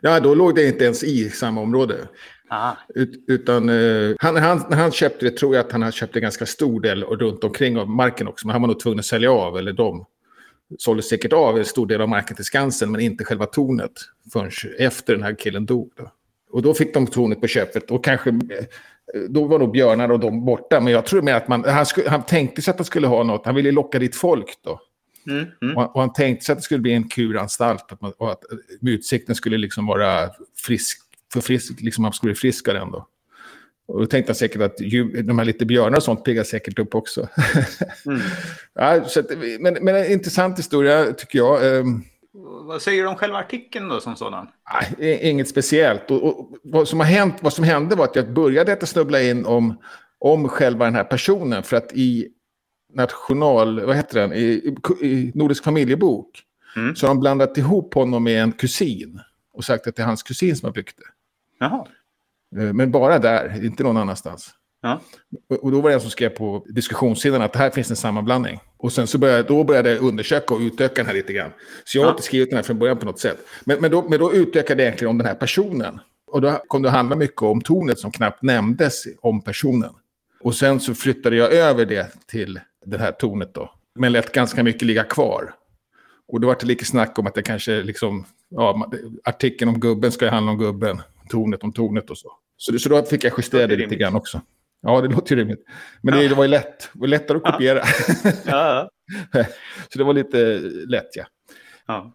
Ja, 0.00 0.20
då 0.20 0.34
låg 0.34 0.54
det 0.54 0.66
inte 0.66 0.84
ens 0.84 1.04
i 1.04 1.30
samma 1.30 1.60
område. 1.60 1.96
Ah, 2.50 2.72
Ut, 2.94 3.24
utan 3.28 3.68
eh, 3.68 4.14
han, 4.18 4.36
han, 4.36 4.62
när 4.70 4.76
han 4.76 4.92
köpte 4.92 5.24
det 5.24 5.36
tror 5.36 5.54
jag 5.56 5.66
att 5.66 5.72
han 5.72 5.92
köpte 5.92 6.18
en 6.18 6.22
ganska 6.22 6.46
stor 6.46 6.80
del 6.80 7.04
och 7.04 7.18
runt 7.20 7.44
omkring 7.44 7.78
av 7.78 7.88
marken 7.88 8.28
också. 8.28 8.46
Men 8.46 8.52
han 8.52 8.62
var 8.62 8.68
nog 8.68 8.80
tvungen 8.80 8.98
att 8.98 9.04
sälja 9.06 9.32
av, 9.32 9.58
eller 9.58 9.72
de 9.72 10.06
sålde 10.78 11.02
säkert 11.02 11.32
av 11.32 11.58
en 11.58 11.64
stor 11.64 11.86
del 11.86 12.00
av 12.00 12.08
marken 12.08 12.36
till 12.36 12.44
Skansen, 12.44 12.92
men 12.92 13.00
inte 13.00 13.24
själva 13.24 13.46
tornet 13.46 13.92
förrän 14.32 14.50
efter 14.78 15.12
den 15.14 15.22
här 15.22 15.34
killen 15.38 15.66
dog. 15.66 15.92
Då. 15.96 16.12
Och 16.50 16.62
då 16.62 16.74
fick 16.74 16.94
de 16.94 17.06
tornet 17.06 17.40
på 17.40 17.46
köpet 17.46 17.90
och 17.90 18.04
kanske, 18.04 18.30
då 19.28 19.44
var 19.44 19.58
nog 19.58 19.72
björnar 19.72 20.10
och 20.10 20.20
de 20.20 20.44
borta. 20.44 20.80
Men 20.80 20.92
jag 20.92 21.06
tror 21.06 21.22
mer 21.22 21.34
att 21.34 21.48
man, 21.48 21.64
han, 21.64 21.86
skulle, 21.86 22.10
han 22.10 22.22
tänkte 22.22 22.62
sig 22.62 22.70
att 22.70 22.78
han 22.78 22.84
skulle 22.84 23.06
ha 23.06 23.22
något, 23.22 23.46
han 23.46 23.54
ville 23.54 23.72
locka 23.72 23.98
dit 23.98 24.16
folk 24.16 24.58
då. 24.64 24.80
mm, 25.30 25.46
mm. 25.62 25.76
Och, 25.76 25.94
och 25.94 26.00
han 26.00 26.12
tänkte 26.12 26.44
sig 26.44 26.52
att 26.52 26.58
det 26.58 26.62
skulle 26.62 26.80
bli 26.80 26.92
en 26.92 27.08
kuranstalt 27.08 27.92
att 27.92 28.00
man, 28.00 28.12
och 28.18 28.30
att 28.30 28.52
eh, 28.52 28.58
utsikten 28.88 29.34
skulle 29.34 29.58
liksom 29.58 29.86
vara 29.86 30.30
frisk, 30.66 30.98
för 31.32 31.40
frisk, 31.40 31.80
liksom 31.80 32.02
man 32.02 32.12
skulle 32.12 32.32
bli 32.32 32.40
friskare 32.40 32.78
ändå. 32.78 33.06
Och 33.88 34.00
då 34.00 34.06
tänkte 34.06 34.30
jag 34.30 34.36
säkert 34.36 34.62
att 34.62 34.80
ju, 34.80 35.22
de 35.22 35.38
här 35.38 35.44
lite 35.46 35.66
björnar 35.66 35.96
och 35.96 36.02
sånt 36.02 36.24
piggar 36.24 36.44
säkert 36.44 36.78
upp 36.78 36.94
också. 36.94 37.28
mm. 38.06 38.20
ja, 38.74 39.04
så 39.04 39.20
att, 39.20 39.26
men, 39.60 39.74
men 39.80 39.96
en 39.96 40.12
intressant 40.12 40.58
historia 40.58 41.12
tycker 41.12 41.38
jag. 41.38 41.80
Um, 41.80 42.04
vad 42.40 42.82
säger 42.82 43.02
du 43.02 43.08
om 43.08 43.16
själva 43.16 43.38
artikeln 43.38 43.88
då 43.88 44.00
som 44.00 44.16
sådan? 44.16 44.48
Nej, 44.98 45.18
inget 45.22 45.48
speciellt. 45.48 46.10
Och, 46.10 46.24
och, 46.24 46.58
vad, 46.62 46.88
som 46.88 47.00
har 47.00 47.06
hänt, 47.06 47.36
vad 47.40 47.52
som 47.52 47.64
hände 47.64 47.96
var 47.96 48.04
att 48.04 48.16
jag 48.16 48.32
började 48.32 48.72
att 48.72 48.88
snubbla 48.88 49.22
in 49.22 49.46
om, 49.46 49.78
om 50.18 50.48
själva 50.48 50.84
den 50.84 50.94
här 50.94 51.04
personen. 51.04 51.62
För 51.62 51.76
att 51.76 51.92
i 51.92 52.28
national, 52.94 53.80
vad 53.80 53.96
heter 53.96 54.20
den, 54.20 54.32
i, 54.32 54.76
i, 55.02 55.32
Nordisk 55.34 55.64
familjebok 55.64 56.42
mm. 56.76 56.96
så 56.96 57.06
har 57.06 57.14
de 57.14 57.20
blandat 57.20 57.58
ihop 57.58 57.94
honom 57.94 58.24
med 58.24 58.42
en 58.42 58.52
kusin. 58.52 59.20
Och 59.52 59.64
sagt 59.64 59.86
att 59.86 59.96
det 59.96 60.02
är 60.02 60.06
hans 60.06 60.22
kusin 60.22 60.56
som 60.56 60.66
har 60.66 60.72
byggt 60.72 60.96
det. 60.98 61.04
Jaha. 61.58 61.86
Eh, 62.56 62.72
men 62.72 62.90
bara 62.90 63.18
där, 63.18 63.64
inte 63.64 63.82
någon 63.82 63.96
annanstans. 63.96 64.50
Ja. 64.82 65.00
Och 65.62 65.72
då 65.72 65.80
var 65.80 65.90
det 65.90 65.94
en 65.94 66.00
som 66.00 66.10
skrev 66.10 66.28
på 66.28 66.66
diskussionssidan 66.68 67.42
att 67.42 67.52
det 67.52 67.58
här 67.58 67.70
finns 67.70 67.90
en 67.90 67.96
sammanblandning. 67.96 68.60
Och 68.78 68.92
sen 68.92 69.06
så 69.06 69.18
började, 69.18 69.42
då 69.42 69.64
började 69.64 69.90
jag 69.90 70.02
undersöka 70.02 70.54
och 70.54 70.60
utöka 70.60 70.94
den 70.94 71.06
här 71.06 71.14
lite 71.14 71.32
grann. 71.32 71.50
Så 71.84 71.98
jag 71.98 72.04
har 72.04 72.10
inte 72.10 72.22
skrivit 72.22 72.50
den 72.50 72.56
här 72.56 72.62
från 72.62 72.78
början 72.78 72.98
på 72.98 73.06
något 73.06 73.20
sätt. 73.20 73.38
Men, 73.64 73.80
men, 73.80 73.90
då, 73.90 74.08
men 74.08 74.18
då 74.18 74.32
utökade 74.32 74.82
jag 74.82 74.86
egentligen 74.86 75.10
om 75.10 75.18
den 75.18 75.26
här 75.26 75.34
personen. 75.34 76.00
Och 76.26 76.40
då 76.40 76.62
kom 76.68 76.82
det 76.82 76.88
att 76.88 76.94
handla 76.94 77.16
mycket 77.16 77.42
om 77.42 77.60
tornet 77.60 77.98
som 77.98 78.12
knappt 78.12 78.42
nämndes 78.42 79.04
om 79.20 79.42
personen. 79.42 79.90
Och 80.40 80.54
sen 80.54 80.80
så 80.80 80.94
flyttade 80.94 81.36
jag 81.36 81.52
över 81.52 81.86
det 81.86 82.12
till 82.26 82.60
det 82.86 82.98
här 82.98 83.12
tornet 83.12 83.54
då. 83.54 83.74
Men 83.94 84.12
lät 84.12 84.32
ganska 84.32 84.62
mycket 84.62 84.82
ligga 84.82 85.04
kvar. 85.04 85.54
Och 86.28 86.40
då 86.40 86.46
var 86.46 86.56
det 86.60 86.66
lite 86.66 86.84
snack 86.84 87.18
om 87.18 87.26
att 87.26 87.34
det 87.34 87.42
kanske 87.42 87.82
liksom, 87.82 88.24
ja, 88.48 88.90
artikeln 89.24 89.68
om 89.68 89.80
gubben 89.80 90.12
ska 90.12 90.24
ju 90.24 90.30
handla 90.30 90.52
om 90.52 90.58
gubben, 90.58 91.02
tornet 91.28 91.62
om 91.62 91.72
tornet 91.72 92.10
och 92.10 92.18
så. 92.18 92.32
Så, 92.56 92.78
så 92.78 92.88
då 92.88 93.02
fick 93.02 93.24
jag 93.24 93.32
justera 93.36 93.66
det 93.66 93.76
lite 93.76 93.96
grann 93.96 94.14
också. 94.14 94.40
Ja, 94.82 95.00
det 95.00 95.08
låter 95.08 95.36
ju 95.36 95.40
rimligt. 95.40 95.64
Men 96.02 96.14
det, 96.14 96.28
det 96.28 96.34
var 96.34 96.44
ju 96.44 96.50
lätt. 96.50 96.90
Det 96.92 97.00
var 97.00 97.06
lättare 97.08 97.36
att 97.38 97.44
kopiera. 97.44 97.82
Ja. 98.46 98.90
så 99.92 99.98
det 99.98 100.04
var 100.04 100.12
lite 100.12 100.58
lätt, 100.88 101.16
ja. 101.16 101.24
ja. 101.86 102.14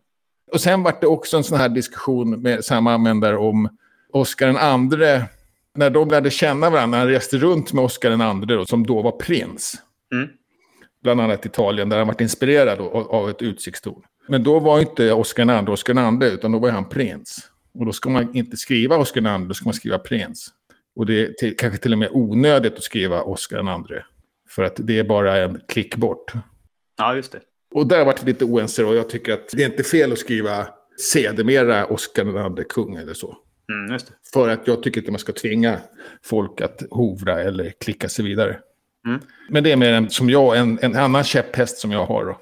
Och 0.51 0.61
sen 0.61 0.83
var 0.83 0.95
det 1.01 1.07
också 1.07 1.37
en 1.37 1.43
sån 1.43 1.57
här 1.57 1.69
diskussion 1.69 2.41
med 2.41 2.65
samma 2.65 2.93
användare 2.93 3.37
om 3.37 3.77
Oscar 4.13 4.47
den 4.47 4.57
andre. 4.57 5.25
När 5.75 5.89
de 5.89 6.09
lärde 6.09 6.29
känna 6.29 6.69
varandra, 6.69 6.97
han 6.97 7.07
reste 7.07 7.37
runt 7.37 7.73
med 7.73 7.83
Oscar 7.83 8.09
den 8.09 8.21
andre 8.21 8.55
då, 8.55 8.65
som 8.65 8.85
då 8.85 9.01
var 9.01 9.11
prins. 9.11 9.75
Mm. 10.13 10.29
Bland 11.03 11.21
annat 11.21 11.45
Italien, 11.45 11.89
där 11.89 11.97
han 11.97 12.07
var 12.07 12.21
inspirerad 12.21 12.79
av, 12.79 13.11
av 13.11 13.29
ett 13.29 13.41
utsiktstorn. 13.41 14.03
Men 14.27 14.43
då 14.43 14.59
var 14.59 14.79
inte 14.79 15.13
Oscar 15.13 15.45
den 15.45 15.57
andre 15.57 15.73
Oscar 15.73 15.93
den 15.93 16.05
andre, 16.05 16.29
utan 16.29 16.51
då 16.51 16.59
var 16.59 16.69
han 16.69 16.89
prins. 16.89 17.49
Och 17.79 17.85
då 17.85 17.91
ska 17.91 18.09
man 18.09 18.35
inte 18.35 18.57
skriva 18.57 18.97
Oscar 18.97 19.21
den 19.21 19.33
andre, 19.33 19.47
då 19.47 19.53
ska 19.53 19.65
man 19.65 19.73
skriva 19.73 19.99
prins. 19.99 20.49
Och 20.95 21.05
det 21.05 21.21
är 21.21 21.33
till, 21.33 21.57
kanske 21.57 21.79
till 21.79 21.93
och 21.93 21.99
med 21.99 22.09
onödigt 22.11 22.73
att 22.73 22.83
skriva 22.83 23.21
Oscar 23.21 23.57
den 23.57 23.67
andre. 23.67 24.05
För 24.49 24.63
att 24.63 24.75
det 24.77 24.99
är 24.99 25.03
bara 25.03 25.37
en 25.37 25.61
klick 25.67 25.95
bort. 25.95 26.33
Ja, 26.97 27.15
just 27.15 27.31
det. 27.31 27.39
Och 27.73 27.87
där 27.87 28.05
varit 28.05 28.23
lite 28.23 28.45
oense 28.45 28.83
och 28.83 28.95
jag 28.95 29.09
tycker 29.09 29.33
att 29.33 29.49
det 29.51 29.63
är 29.63 29.69
inte 29.69 29.83
fel 29.83 30.11
att 30.11 30.19
skriva 30.19 30.67
sedermera 30.99 31.85
Oscar 31.85 32.23
den 32.23 32.37
andre 32.37 32.63
kung 32.63 32.95
eller 32.95 33.13
så. 33.13 33.37
Mm, 33.71 33.99
För 34.33 34.49
att 34.49 34.67
jag 34.67 34.83
tycker 34.83 35.01
inte 35.01 35.11
man 35.11 35.19
ska 35.19 35.33
tvinga 35.33 35.77
folk 36.23 36.61
att 36.61 36.83
hovra 36.89 37.41
eller 37.41 37.69
klicka 37.69 38.09
sig 38.09 38.25
vidare. 38.25 38.59
Mm. 39.07 39.19
Men 39.49 39.63
det 39.63 39.71
är 39.71 39.75
mer 39.75 39.93
en, 39.93 40.09
som 40.09 40.29
jag, 40.29 40.57
en, 40.57 40.79
en 40.81 40.95
annan 40.95 41.23
käpphäst 41.23 41.77
som 41.77 41.91
jag 41.91 42.05
har. 42.05 42.25
Då. 42.25 42.37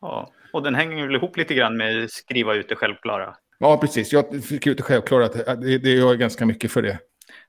Ja, 0.00 0.32
och 0.52 0.62
den 0.62 0.74
hänger 0.74 1.06
väl 1.06 1.16
ihop 1.16 1.36
lite 1.36 1.54
grann 1.54 1.76
med 1.76 2.10
skriva 2.10 2.54
ut 2.54 2.68
det 2.68 2.76
självklara. 2.76 3.34
Ja, 3.58 3.78
precis. 3.78 4.12
Jag 4.12 4.44
fick 4.44 4.66
ut 4.66 4.76
det 4.76 4.82
självklara. 4.82 5.28
Det, 5.28 5.78
det 5.78 5.90
gör 5.90 6.14
ganska 6.14 6.46
mycket 6.46 6.72
för 6.72 6.82
det. 6.82 6.98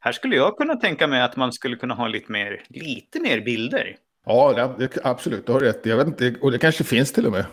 Här 0.04 0.12
skulle 0.12 0.36
jag 0.36 0.58
kunna 0.58 0.76
tänka 0.76 1.08
mig 1.08 1.22
att 1.22 1.36
man 1.36 1.54
skulle 1.54 1.76
kunna 1.76 1.94
ha 1.94 2.08
lite 2.08 2.32
mer, 2.32 2.64
lite 2.70 3.20
mer 3.20 3.42
bilder. 3.42 3.96
Ja, 4.26 4.76
det, 4.80 4.98
absolut. 5.04 5.46
Du 5.46 5.52
har 5.52 5.60
rätt. 5.60 5.86
Jag 5.86 5.98
vet 5.98 6.08
inte, 6.08 6.36
och 6.42 6.52
det 6.52 6.58
kanske 6.58 6.84
finns 6.84 7.14
till 7.14 7.26
och 7.26 7.32
med. 7.32 7.46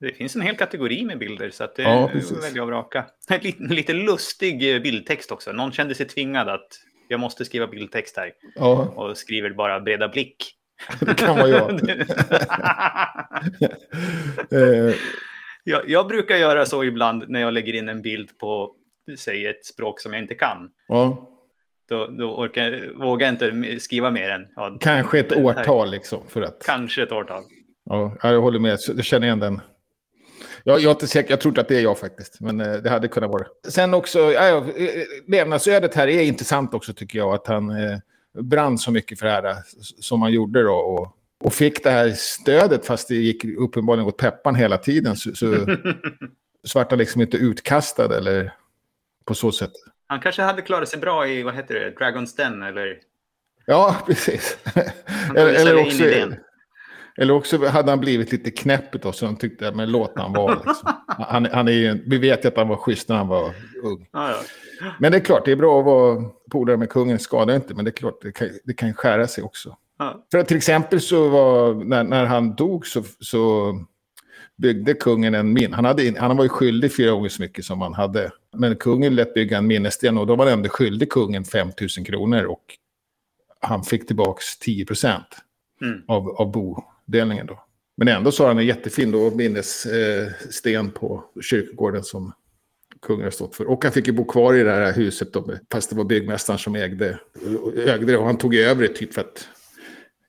Det 0.00 0.12
finns 0.12 0.36
en 0.36 0.42
hel 0.42 0.56
kategori 0.56 1.04
med 1.04 1.18
bilder, 1.18 1.50
så 1.50 1.64
att 1.64 1.76
det 1.76 1.82
ja, 1.82 2.10
väljer 2.42 2.62
att 2.62 2.68
vraka. 2.68 3.06
Lite, 3.40 3.62
lite 3.62 3.92
lustig 3.92 4.74
eh, 4.74 4.82
bildtext 4.82 5.32
också. 5.32 5.52
Någon 5.52 5.72
kände 5.72 5.94
sig 5.94 6.06
tvingad 6.06 6.48
att 6.48 6.68
jag 7.08 7.20
måste 7.20 7.44
skriva 7.44 7.66
bildtext 7.66 8.16
här. 8.16 8.32
Ja. 8.54 8.92
Och 8.96 9.16
skriver 9.16 9.50
bara 9.50 9.80
breda 9.80 10.08
blick. 10.08 10.52
Det 11.00 11.14
kan 11.14 11.36
vara 11.36 11.48
jag. 11.48 11.80
Eh. 14.50 14.94
jag. 15.64 15.88
Jag 15.88 16.06
brukar 16.06 16.36
göra 16.36 16.66
så 16.66 16.84
ibland 16.84 17.24
när 17.28 17.40
jag 17.40 17.54
lägger 17.54 17.72
in 17.72 17.88
en 17.88 18.02
bild 18.02 18.38
på, 18.38 18.74
säg 19.18 19.46
ett 19.46 19.66
språk 19.66 20.00
som 20.00 20.12
jag 20.12 20.22
inte 20.22 20.34
kan. 20.34 20.70
Ja. 20.88 21.32
Då, 21.88 22.06
då 22.06 22.36
orkar, 22.36 22.92
vågar 23.00 23.26
jag 23.26 23.34
inte 23.34 23.80
skriva 23.80 24.10
mer 24.10 24.30
än... 24.30 24.46
Ja, 24.56 24.76
Kanske 24.80 25.18
ett 25.18 25.36
årtal 25.36 25.90
liksom. 25.90 26.20
För 26.28 26.42
att... 26.42 26.62
Kanske 26.66 27.02
ett 27.02 27.12
årtal. 27.12 27.42
Ja, 27.84 28.16
jag 28.22 28.40
håller 28.40 28.58
med. 28.58 28.78
Jag 28.96 29.04
känner 29.04 29.26
igen 29.26 29.40
den. 29.40 29.60
Jag, 30.64 30.80
jag 30.80 30.84
är 30.84 30.90
inte 30.90 31.06
säker, 31.06 31.30
jag 31.30 31.40
tror 31.40 31.50
inte 31.50 31.60
att 31.60 31.68
det 31.68 31.76
är 31.76 31.82
jag 31.82 31.98
faktiskt. 31.98 32.40
Men 32.40 32.60
eh, 32.60 32.72
det 32.72 32.90
hade 32.90 33.08
kunnat 33.08 33.30
vara 33.30 33.46
Sen 33.68 33.94
också, 33.94 34.18
ja, 34.18 34.56
eh, 34.56 34.64
levnadsödet 35.26 35.94
här 35.94 36.08
är 36.08 36.22
intressant 36.22 36.74
också 36.74 36.92
tycker 36.92 37.18
jag. 37.18 37.34
Att 37.34 37.46
han 37.46 37.70
eh, 37.70 37.98
brann 38.42 38.78
så 38.78 38.90
mycket 38.90 39.18
för 39.18 39.26
det 39.26 39.32
här 39.32 39.44
eh, 39.44 39.56
som 40.00 40.22
han 40.22 40.32
gjorde 40.32 40.62
då. 40.62 40.74
Och, 40.74 41.16
och 41.44 41.52
fick 41.52 41.84
det 41.84 41.90
här 41.90 42.10
stödet 42.10 42.86
fast 42.86 43.08
det 43.08 43.14
gick 43.14 43.44
uppenbarligen 43.44 44.08
åt 44.08 44.16
peppan 44.16 44.54
hela 44.54 44.78
tiden. 44.78 45.16
Så, 45.16 45.34
så, 45.34 45.46
så 46.64 46.78
vart 46.78 46.90
han 46.90 46.98
liksom 46.98 47.20
inte 47.20 47.36
utkastad 47.36 48.16
eller 48.16 48.52
på 49.24 49.34
så 49.34 49.52
sätt. 49.52 49.72
Han 50.06 50.20
kanske 50.20 50.42
hade 50.42 50.62
klarat 50.62 50.88
sig 50.88 50.98
bra 50.98 51.28
i, 51.28 51.42
vad 51.42 51.54
heter 51.54 51.74
det, 51.74 51.90
Dragon's 51.90 52.36
Den 52.36 52.62
eller? 52.62 52.98
Ja, 53.66 53.96
precis. 54.06 54.58
eller, 55.36 55.52
eller, 55.52 55.86
också, 55.86 56.04
eller 57.16 57.34
också 57.34 57.66
hade 57.66 57.90
han 57.90 58.00
blivit 58.00 58.32
lite 58.32 58.50
knäpp 58.50 59.02
då, 59.02 59.12
så 59.12 59.26
de 59.26 59.36
tyckte, 59.36 59.72
men 59.72 59.90
låt 59.90 60.12
han 60.16 60.32
vara. 60.32 60.54
Liksom. 60.54 60.92
Han, 61.06 61.46
han 61.52 61.68
är 61.68 61.72
ju, 61.72 62.02
vi 62.06 62.18
vet 62.18 62.44
ju 62.44 62.48
att 62.48 62.56
han 62.56 62.68
var 62.68 62.76
schysst 62.76 63.08
när 63.08 63.16
han 63.16 63.28
var 63.28 63.44
ung. 63.82 64.08
Ja, 64.12 64.30
ja. 64.30 64.36
Men 65.00 65.12
det 65.12 65.18
är 65.18 65.24
klart, 65.24 65.44
det 65.44 65.52
är 65.52 65.56
bra 65.56 65.78
att 65.78 65.84
vara 65.84 66.24
polare 66.50 66.76
med 66.76 66.90
kungen, 66.90 67.18
skadar 67.18 67.54
inte, 67.54 67.74
men 67.74 67.84
det 67.84 67.88
är 67.88 67.92
klart, 67.92 68.18
det 68.22 68.32
kan, 68.32 68.48
det 68.64 68.74
kan 68.74 68.94
skära 68.94 69.26
sig 69.26 69.44
också. 69.44 69.76
Ja. 69.98 70.26
För 70.30 70.38
att 70.38 70.48
till 70.48 70.56
exempel 70.56 71.00
så 71.00 71.28
var, 71.28 71.74
när, 71.74 72.04
när 72.04 72.26
han 72.26 72.54
dog 72.54 72.86
så, 72.86 73.02
så 73.20 73.72
byggde 74.56 74.94
kungen 74.94 75.34
en 75.34 75.52
min. 75.52 75.72
Han, 75.72 75.84
hade, 75.84 76.14
han 76.18 76.36
var 76.36 76.44
ju 76.44 76.48
skyldig 76.48 76.96
fyra 76.96 77.10
gånger 77.10 77.28
så 77.28 77.42
mycket 77.42 77.64
som 77.64 77.80
han 77.80 77.94
hade. 77.94 78.30
Men 78.56 78.76
kungen 78.76 79.14
lät 79.14 79.34
bygga 79.34 79.58
en 79.58 79.66
minnessten 79.66 80.18
och 80.18 80.26
då 80.26 80.36
var 80.36 80.46
ändå 80.46 80.68
skyldig 80.68 81.10
kungen 81.10 81.44
5 81.44 81.68
000 81.98 82.06
kronor 82.06 82.44
och 82.44 82.64
han 83.60 83.84
fick 83.84 84.06
tillbaka 84.06 84.40
10 84.60 84.84
procent 84.84 85.26
mm. 85.82 86.02
av, 86.06 86.28
av 86.28 86.52
bodelningen 86.52 87.46
då. 87.46 87.62
Men 87.96 88.08
ändå 88.08 88.32
så 88.32 88.42
har 88.42 88.48
han 88.48 88.58
en 88.58 88.66
jättefin 88.66 89.10
då, 89.10 89.30
minnessten 89.30 90.90
på 90.90 91.24
kyrkogården 91.40 92.04
som 92.04 92.32
kungen 93.02 93.24
har 93.24 93.30
stått 93.30 93.56
för. 93.56 93.64
Och 93.64 93.84
han 93.84 93.92
fick 93.92 94.06
ju 94.06 94.12
bo 94.12 94.24
kvar 94.24 94.54
i 94.54 94.62
det 94.62 94.70
här 94.70 94.92
huset 94.92 95.32
då, 95.32 95.50
fast 95.72 95.90
det 95.90 95.96
var 95.96 96.04
byggmästaren 96.04 96.58
som 96.58 96.74
ägde, 96.74 97.18
ägde 97.86 98.06
det. 98.06 98.16
Och 98.16 98.26
han 98.26 98.38
tog 98.38 98.54
över 98.54 98.82
det 98.82 98.94
typ 98.94 99.14
för 99.14 99.20
att 99.20 99.48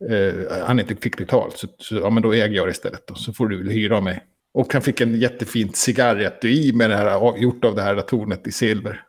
eh, 0.09 0.65
han 0.67 0.79
inte 0.79 0.95
fick 0.95 1.17
betalt. 1.17 1.57
Så, 1.57 1.67
så, 1.77 1.95
ja, 1.95 2.09
men 2.09 2.23
då 2.23 2.33
äger 2.33 2.55
jag 2.55 2.67
det 2.67 2.71
istället. 2.71 3.07
Då, 3.07 3.15
så 3.15 3.33
får 3.33 3.47
du 3.47 3.71
hyra 3.71 4.01
mig. 4.01 4.23
Och 4.53 4.73
han 4.73 4.81
fick 4.81 5.01
en 5.01 5.19
jättefint 5.19 5.75
cigarretui 5.75 6.73
med 6.73 6.89
det 6.89 6.95
här, 6.95 7.37
gjort 7.37 7.65
av 7.65 7.75
det 7.75 7.81
här 7.81 8.01
tornet 8.01 8.47
i 8.47 8.51
silver. 8.51 9.03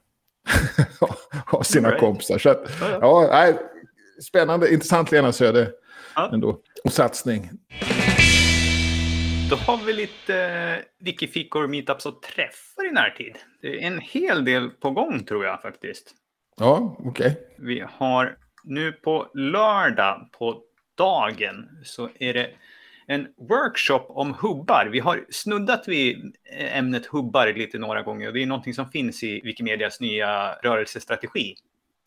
av 1.47 1.63
sina 1.63 1.89
right. 1.89 2.01
kompisar. 2.01 2.39
Så 2.39 2.51
att, 2.51 2.71
ja, 2.81 3.29
nej, 3.33 3.55
spännande, 4.23 4.73
intressant 4.73 5.13
Lena 5.13 5.33
Söder 5.33 5.73
ja. 6.15 6.31
ändå. 6.33 6.61
Och 6.85 6.93
satsning. 6.93 7.51
Då 9.51 9.57
har 9.57 9.85
vi 9.85 9.93
lite 9.93 10.85
Wikifikor, 11.01 11.67
meetups 11.67 12.07
och 12.07 12.23
träffar 12.23 12.89
i 12.89 12.93
närtid. 12.93 13.37
Det 13.63 13.83
är 13.83 13.87
en 13.87 14.01
hel 14.01 14.45
del 14.45 14.71
på 14.71 14.91
gång 14.91 15.25
tror 15.25 15.45
jag 15.45 15.63
faktiskt. 15.63 16.15
Ja, 16.57 16.97
okej. 16.99 17.27
Okay. 17.27 17.35
Vi 17.59 17.85
har 17.89 18.37
nu 18.65 18.93
på 18.93 19.31
lördag 19.35 20.29
på 20.39 20.63
dagen 20.99 21.69
så 21.85 22.09
är 22.19 22.35
det 22.35 22.51
en 23.07 23.29
workshop 23.37 24.05
om 24.09 24.35
hubbar. 24.35 24.89
Vi 24.93 24.99
har 24.99 25.25
snuddat 25.31 25.89
vid 25.89 26.37
eh, 26.53 26.79
ämnet 26.79 27.07
hubbar 27.07 27.53
lite 27.53 27.79
några 27.79 28.03
gånger 28.03 28.27
och 28.27 28.35
det 28.35 28.43
är 28.43 28.47
någonting 28.47 28.75
som 28.75 28.91
finns 28.91 29.23
i 29.23 29.41
Wikimedias 29.41 30.01
nya 30.01 30.53
rörelsestrategi. 30.53 31.55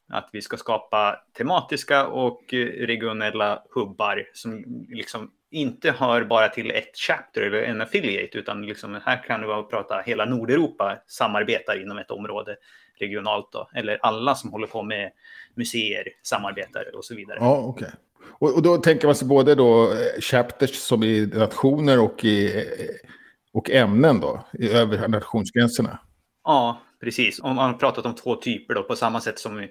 Att 0.10 0.30
vi 0.32 0.42
ska 0.42 0.58
skapa 0.58 1.20
tematiska 1.38 2.08
och 2.08 2.54
eh, 2.54 2.68
regionella 2.68 3.64
hubbar 3.76 4.26
som 4.34 4.64
liksom 4.90 5.32
inte 5.52 5.92
hör 5.92 6.24
bara 6.24 6.50
till 6.50 6.72
ett 6.72 6.98
chapter 6.98 7.42
eller 7.42 7.64
en 7.64 7.82
affiliate, 7.82 8.38
utan 8.38 8.62
liksom 8.62 9.00
här 9.06 9.24
kan 9.24 9.42
vi 9.42 9.48
prata 9.70 10.02
hela 10.06 10.26
Nordeuropa 10.26 10.98
samarbetar 11.08 11.82
inom 11.82 11.98
ett 11.98 12.12
område 12.12 12.56
regionalt 13.00 13.52
då, 13.52 13.70
eller 13.74 14.00
alla 14.02 14.36
som 14.36 14.52
håller 14.52 14.68
på 14.68 14.84
med 14.84 15.12
museer 15.56 16.08
samarbetar 16.24 16.96
och 16.96 17.06
så 17.06 17.16
vidare. 17.16 17.38
Ja, 17.42 17.58
okej. 17.58 17.88
Okay. 17.88 18.00
Och, 18.24 18.56
och, 18.56 18.62
då 18.62 18.78
tänker 18.78 19.08
man 19.08 19.16
sig 19.16 19.28
både 19.28 19.56
då 19.56 19.92
eh, 19.92 20.22
chapters 20.22 20.76
som 20.76 21.04
i 21.04 21.26
nationer 21.26 22.00
och, 22.00 22.26
i, 22.26 22.58
eh, 22.58 23.10
och 23.54 23.70
ämnen 23.70 24.20
då, 24.20 24.46
över 24.60 25.08
nationsgränserna? 25.08 26.00
Ja, 26.44 26.82
precis. 27.00 27.40
Om 27.40 27.56
man 27.56 27.72
har 27.72 27.78
pratat 27.78 28.06
om 28.06 28.16
två 28.16 28.36
typer 28.36 28.76
då, 28.76 28.84
på 28.84 28.96
samma 28.96 29.22
sätt 29.22 29.40
som 29.40 29.68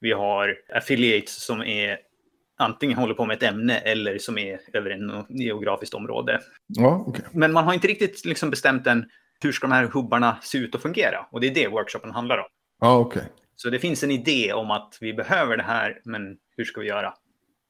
Vi 0.00 0.12
har 0.12 0.56
affiliates 0.74 1.44
som 1.44 1.62
är 1.62 1.98
antingen 2.58 2.98
håller 2.98 3.14
på 3.14 3.24
med 3.24 3.36
ett 3.36 3.42
ämne 3.42 3.78
eller 3.78 4.18
som 4.18 4.38
är 4.38 4.60
över 4.72 4.90
en 4.90 5.24
geografiskt 5.28 5.94
område. 5.94 6.40
Ja, 6.66 7.04
okay. 7.06 7.24
Men 7.32 7.52
man 7.52 7.64
har 7.64 7.74
inte 7.74 7.88
riktigt 7.88 8.24
liksom 8.24 8.50
bestämt 8.50 8.86
än 8.86 9.04
hur 9.40 9.52
ska 9.52 9.66
de 9.66 9.72
här 9.72 9.84
hubbarna 9.84 10.36
se 10.42 10.58
ut 10.58 10.74
och 10.74 10.82
fungera? 10.82 11.26
Och 11.30 11.40
det 11.40 11.46
är 11.46 11.54
det 11.54 11.68
workshopen 11.68 12.10
handlar 12.10 12.38
om. 12.38 12.44
Ja. 12.80 12.98
Okay. 12.98 13.22
Så 13.56 13.70
det 13.70 13.78
finns 13.78 14.02
en 14.02 14.10
idé 14.10 14.52
om 14.52 14.70
att 14.70 14.98
vi 15.00 15.14
behöver 15.14 15.56
det 15.56 15.62
här, 15.62 16.00
men 16.04 16.36
hur 16.56 16.64
ska 16.64 16.80
vi 16.80 16.86
göra? 16.86 17.14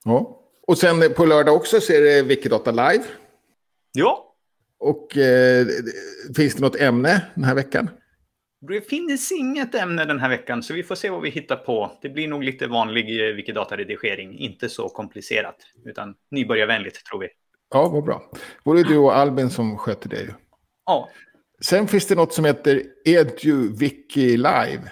Ja. 0.05 0.37
Och 0.67 0.79
sen 0.79 1.15
på 1.17 1.25
lördag 1.25 1.57
också 1.57 1.81
så 1.81 1.93
är 1.93 2.01
det 2.01 2.23
Wikidata 2.23 2.71
Live. 2.71 3.05
Ja. 3.93 4.35
Och 4.79 5.17
eh, 5.17 5.67
finns 6.37 6.55
det 6.55 6.61
något 6.61 6.77
ämne 6.77 7.27
den 7.35 7.45
här 7.45 7.55
veckan? 7.55 7.91
Det 8.69 8.81
finns 8.81 9.33
inget 9.33 9.75
ämne 9.75 10.05
den 10.05 10.21
här 10.21 10.29
veckan, 10.29 10.63
så 10.63 10.75
vi 10.75 10.83
får 10.83 10.95
se 10.95 11.11
vad 11.11 11.23
vi 11.23 11.31
hittar 11.31 11.57
på. 11.57 11.99
Det 12.03 12.09
blir 12.09 12.29
nog 12.29 12.43
lite 12.45 12.67
vanlig 12.67 13.21
eh, 13.21 13.35
Wikidata-redigering, 13.35 14.39
inte 14.39 14.69
så 14.69 14.89
komplicerat, 14.89 15.57
utan 15.85 16.15
nybörjarvänligt 16.31 17.07
tror 17.07 17.21
vi. 17.21 17.29
Ja, 17.71 17.89
vad 17.89 18.05
bra. 18.05 18.31
Både 18.65 18.83
du 18.83 18.97
och 18.97 19.17
Albin 19.17 19.51
som 19.51 19.79
sköter 19.79 20.09
det 20.09 20.21
ju. 20.21 20.31
Ja. 20.87 21.09
Sen 21.61 21.89
finns 21.89 22.07
det 22.07 22.15
något 22.15 22.33
som 22.33 22.45
heter 22.45 22.83
EduWiki 23.05 24.37
Live. 24.37 24.91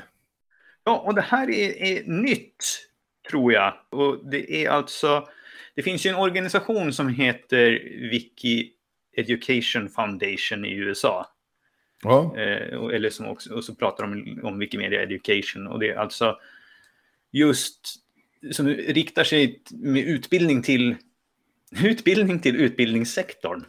Ja, 0.85 0.99
och 1.07 1.15
det 1.15 1.21
här 1.21 1.51
är, 1.51 1.83
är 1.83 2.05
nytt, 2.05 2.88
tror 3.31 3.53
jag. 3.53 3.75
Och 3.91 4.31
det 4.31 4.65
är 4.65 4.71
alltså... 4.71 5.29
Det 5.75 5.83
finns 5.83 6.07
ju 6.07 6.11
en 6.11 6.17
organisation 6.17 6.93
som 6.93 7.09
heter 7.09 7.71
Wiki 8.11 8.71
Education 9.17 9.89
Foundation 9.89 10.65
i 10.65 10.73
USA. 10.73 11.27
Ja. 12.03 12.37
Eh, 12.37 12.95
eller 12.95 13.11
som 13.11 13.27
också, 13.27 13.55
och 13.55 13.65
så 13.65 13.75
pratar 13.75 14.07
de 14.07 14.41
om 14.43 14.59
Wikimedia 14.59 15.03
Education. 15.03 15.67
Och 15.67 15.79
det 15.79 15.91
är 15.91 15.97
alltså 15.97 16.39
just 17.33 17.81
som 18.53 18.69
riktar 18.69 19.25
sig 19.25 19.63
med 19.71 20.05
utbildning 20.05 20.63
till 20.63 20.97
utbildning 21.85 22.41
till 22.41 22.57
utbildningssektorn. 22.57 23.65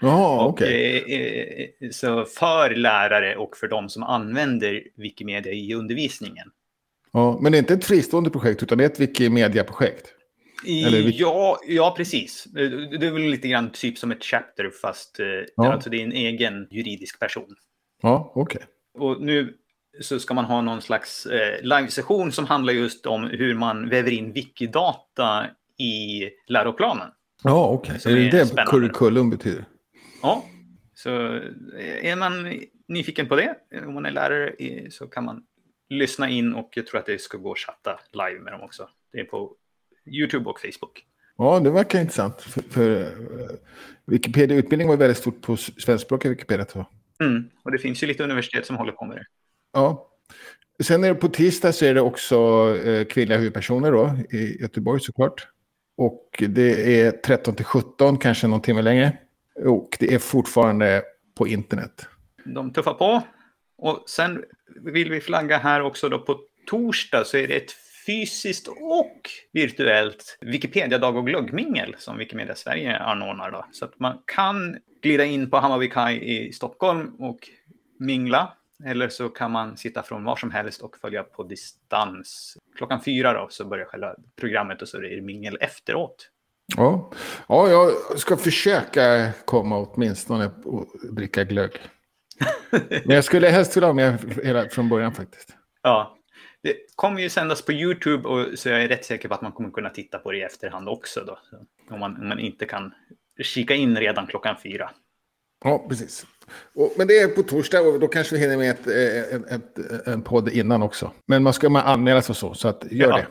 Jaha, 0.00 0.46
okej. 0.46 1.02
Okay. 1.02 1.14
Eh, 1.14 1.68
eh, 1.80 1.90
så 1.90 2.24
för 2.24 2.74
lärare 2.74 3.36
och 3.36 3.56
för 3.56 3.68
de 3.68 3.88
som 3.88 4.02
använder 4.02 4.82
Wikimedia 4.96 5.52
i 5.52 5.74
undervisningen. 5.74 6.50
Ja, 7.14 7.38
men 7.40 7.52
det 7.52 7.58
är 7.58 7.60
inte 7.60 7.74
ett 7.74 7.84
fristående 7.84 8.30
projekt 8.30 8.62
utan 8.62 8.78
det 8.78 8.84
är 8.84 8.88
ett 8.88 9.00
Wikimedia-projekt? 9.00 10.14
Eller... 10.66 11.12
Ja, 11.14 11.60
ja, 11.66 11.94
precis. 11.96 12.44
Det 12.52 13.06
är 13.06 13.12
väl 13.12 13.22
lite 13.22 13.48
grann 13.48 13.70
typ 13.70 13.98
som 13.98 14.10
ett 14.10 14.24
chapter 14.24 14.70
fast 14.82 15.20
eh, 15.20 15.26
ja. 15.56 15.72
alltså 15.72 15.90
det 15.90 15.96
är 15.96 16.04
en 16.04 16.12
egen 16.12 16.68
juridisk 16.70 17.20
person. 17.20 17.56
Ja, 18.02 18.32
okej. 18.34 18.60
Okay. 18.96 19.08
Och 19.08 19.22
nu 19.22 19.54
så 20.00 20.18
ska 20.18 20.34
man 20.34 20.44
ha 20.44 20.60
någon 20.60 20.82
slags 20.82 21.26
eh, 21.26 21.62
live-session 21.62 22.32
som 22.32 22.46
handlar 22.46 22.72
just 22.72 23.06
om 23.06 23.24
hur 23.24 23.54
man 23.54 23.88
väver 23.88 24.10
in 24.10 24.32
wikidata 24.32 25.46
i 25.78 26.22
läroplanen. 26.48 27.08
Ja, 27.42 27.68
okej. 27.68 27.96
Okay. 27.96 28.12
Är 28.12 28.30
det 28.30 28.40
är 28.40 28.56
det 28.56 28.64
curriculum 28.66 29.30
betyder? 29.30 29.64
Ja, 30.22 30.44
så 30.94 31.10
är 32.02 32.16
man 32.16 32.60
nyfiken 32.88 33.28
på 33.28 33.36
det, 33.36 33.54
om 33.86 33.94
man 33.94 34.06
är 34.06 34.10
lärare, 34.10 34.54
så 34.90 35.06
kan 35.06 35.24
man 35.24 35.42
lyssna 35.88 36.28
in 36.28 36.54
och 36.54 36.70
jag 36.74 36.86
tror 36.86 37.00
att 37.00 37.06
det 37.06 37.20
ska 37.20 37.38
gå 37.38 37.52
att 37.52 37.58
chatta 37.58 38.00
live 38.12 38.40
med 38.40 38.52
dem 38.52 38.62
också. 38.62 38.88
Det 39.12 39.20
är 39.20 39.24
på 39.24 39.56
YouTube 40.06 40.50
och 40.50 40.60
Facebook. 40.60 41.04
Ja, 41.36 41.60
det 41.60 41.70
verkar 41.70 42.00
intressant. 42.00 42.40
För, 42.40 42.62
för 42.62 43.00
uh, 43.00 43.50
Wikipedia-utbildning 44.06 44.88
var 44.88 44.96
väldigt 44.96 45.18
stort 45.18 45.42
på 45.42 45.56
svenskspråkiga 45.56 46.30
Wikipedia. 46.30 46.66
Så. 46.66 46.86
Mm, 47.20 47.50
och 47.62 47.72
det 47.72 47.78
finns 47.78 48.02
ju 48.02 48.06
lite 48.06 48.24
universitet 48.24 48.66
som 48.66 48.76
håller 48.76 48.92
på 48.92 49.04
med 49.04 49.16
det. 49.16 49.26
Ja. 49.72 50.10
Sen 50.82 51.04
är 51.04 51.08
det 51.08 51.14
på 51.14 51.28
tisdag 51.28 51.72
så 51.72 51.84
är 51.84 51.94
det 51.94 52.00
också 52.00 52.66
uh, 52.66 53.04
kvinnliga 53.04 53.38
huvudpersoner 53.38 53.92
då, 53.92 54.18
i 54.36 54.60
Göteborg 54.60 55.00
såklart. 55.00 55.48
Och 55.96 56.44
det 56.48 57.00
är 57.00 57.10
13 57.10 57.54
till 57.54 57.64
17, 57.64 58.18
kanske 58.18 58.46
någon 58.46 58.62
timme 58.62 58.82
längre. 58.82 59.18
Och 59.64 59.96
det 60.00 60.14
är 60.14 60.18
fortfarande 60.18 61.02
på 61.34 61.48
internet. 61.48 62.06
De 62.44 62.72
tuffar 62.72 62.94
på. 62.94 63.22
Och 63.76 64.04
sen 64.06 64.44
vill 64.84 65.10
vi 65.10 65.20
flagga 65.20 65.58
här 65.58 65.82
också 65.82 66.08
då 66.08 66.18
på 66.18 66.40
torsdag 66.66 67.24
så 67.24 67.36
är 67.36 67.48
det 67.48 67.56
ett 67.56 67.72
fysiskt 68.06 68.68
och 68.68 69.30
virtuellt 69.52 70.38
Wikipedia-dag 70.40 71.16
och 71.16 71.26
glöggmingel 71.26 71.96
som 71.98 72.18
Wikimedia 72.18 72.54
Sverige 72.54 72.98
anordnar. 72.98 73.50
Då. 73.50 73.66
Så 73.72 73.84
att 73.84 73.98
man 73.98 74.18
kan 74.26 74.76
glida 75.02 75.24
in 75.24 75.50
på 75.50 75.56
Hammarby 75.56 75.90
Kaj 75.90 76.46
i 76.48 76.52
Stockholm 76.52 77.14
och 77.18 77.48
mingla. 77.98 78.52
Eller 78.84 79.08
så 79.08 79.28
kan 79.28 79.50
man 79.50 79.76
sitta 79.76 80.02
från 80.02 80.24
var 80.24 80.36
som 80.36 80.50
helst 80.50 80.82
och 80.82 80.96
följa 80.96 81.22
på 81.22 81.42
distans. 81.42 82.56
Klockan 82.76 83.02
fyra 83.04 83.32
då 83.32 83.46
så 83.50 83.64
börjar 83.64 83.84
själva 83.84 84.14
programmet 84.36 84.82
och 84.82 84.88
så 84.88 84.96
är 84.96 85.02
det 85.02 85.22
mingel 85.22 85.58
efteråt. 85.60 86.30
Ja. 86.76 87.10
ja, 87.48 87.68
jag 87.68 88.18
ska 88.18 88.36
försöka 88.36 89.32
komma 89.44 89.78
åtminstone 89.78 90.50
och 90.64 90.86
dricka 91.10 91.44
glögg. 91.44 91.72
Men 93.04 93.16
jag 93.16 93.24
skulle 93.24 93.48
helst 93.48 93.76
vilja 93.76 93.88
ha 93.88 93.94
med 93.94 94.34
hela 94.42 94.68
från 94.68 94.88
början 94.88 95.14
faktiskt. 95.14 95.48
Ja, 95.82 96.16
det 96.62 96.76
kommer 96.94 97.20
ju 97.20 97.28
sändas 97.28 97.62
på 97.62 97.72
YouTube 97.72 98.28
och 98.28 98.58
så 98.58 98.68
jag 98.68 98.82
är 98.82 98.88
rätt 98.88 99.04
säker 99.04 99.28
på 99.28 99.34
att 99.34 99.42
man 99.42 99.52
kommer 99.52 99.70
kunna 99.70 99.90
titta 99.90 100.18
på 100.18 100.32
det 100.32 100.38
i 100.38 100.42
efterhand 100.42 100.88
också 100.88 101.24
då. 101.26 101.38
Om 101.90 102.00
man, 102.00 102.16
om 102.16 102.28
man 102.28 102.38
inte 102.38 102.66
kan 102.66 102.94
kika 103.42 103.74
in 103.74 103.96
redan 103.96 104.26
klockan 104.26 104.56
fyra. 104.62 104.90
Ja, 105.64 105.86
precis. 105.88 106.26
Och, 106.74 106.92
men 106.96 107.06
det 107.06 107.18
är 107.18 107.28
på 107.28 107.42
torsdag 107.42 107.80
och 107.80 108.00
då 108.00 108.08
kanske 108.08 108.34
vi 108.34 108.40
hinner 108.40 108.56
med 108.56 108.70
ett, 108.70 108.86
ett, 108.86 109.50
ett, 109.50 110.06
en 110.06 110.22
podd 110.22 110.48
innan 110.48 110.82
också. 110.82 111.12
Men 111.26 111.42
man 111.42 111.52
ska 111.52 111.68
man 111.68 111.82
anmäla 111.82 112.22
sig 112.22 112.34
så, 112.34 112.54
så 112.54 112.68
att 112.68 112.84
gör 112.90 113.08
ja, 113.08 113.16
det. 113.16 113.26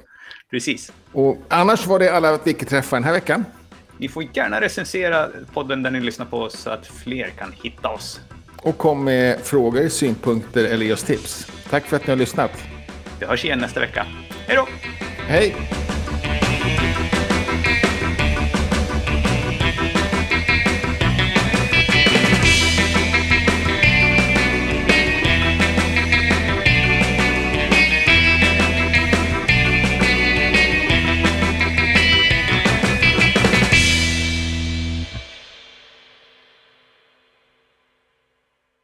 Precis. 0.49 0.93
Och 1.11 1.37
annars 1.47 1.87
var 1.87 1.99
det 1.99 2.09
alla 2.09 2.37
Wiki-träffar 2.37 2.97
den 2.97 3.03
här 3.03 3.13
veckan. 3.13 3.45
Ni 3.97 4.09
får 4.09 4.23
gärna 4.33 4.61
recensera 4.61 5.29
podden 5.53 5.83
där 5.83 5.91
ni 5.91 5.99
lyssnar 5.99 6.25
på 6.25 6.37
oss 6.37 6.59
så 6.59 6.69
att 6.69 6.87
fler 6.87 7.29
kan 7.29 7.51
hitta 7.51 7.89
oss. 7.89 8.21
Och 8.63 8.77
kom 8.77 9.03
med 9.03 9.39
frågor, 9.39 9.87
synpunkter 9.89 10.63
eller 10.63 10.85
just 10.85 11.07
tips. 11.07 11.47
Tack 11.69 11.85
för 11.85 11.95
att 11.95 12.07
ni 12.07 12.09
har 12.11 12.17
lyssnat. 12.17 12.51
Vi 13.19 13.25
hörs 13.25 13.45
igen 13.45 13.59
nästa 13.59 13.79
vecka. 13.79 14.05
Hej 14.47 14.55
då! 14.57 14.67
Hej! 15.27 15.55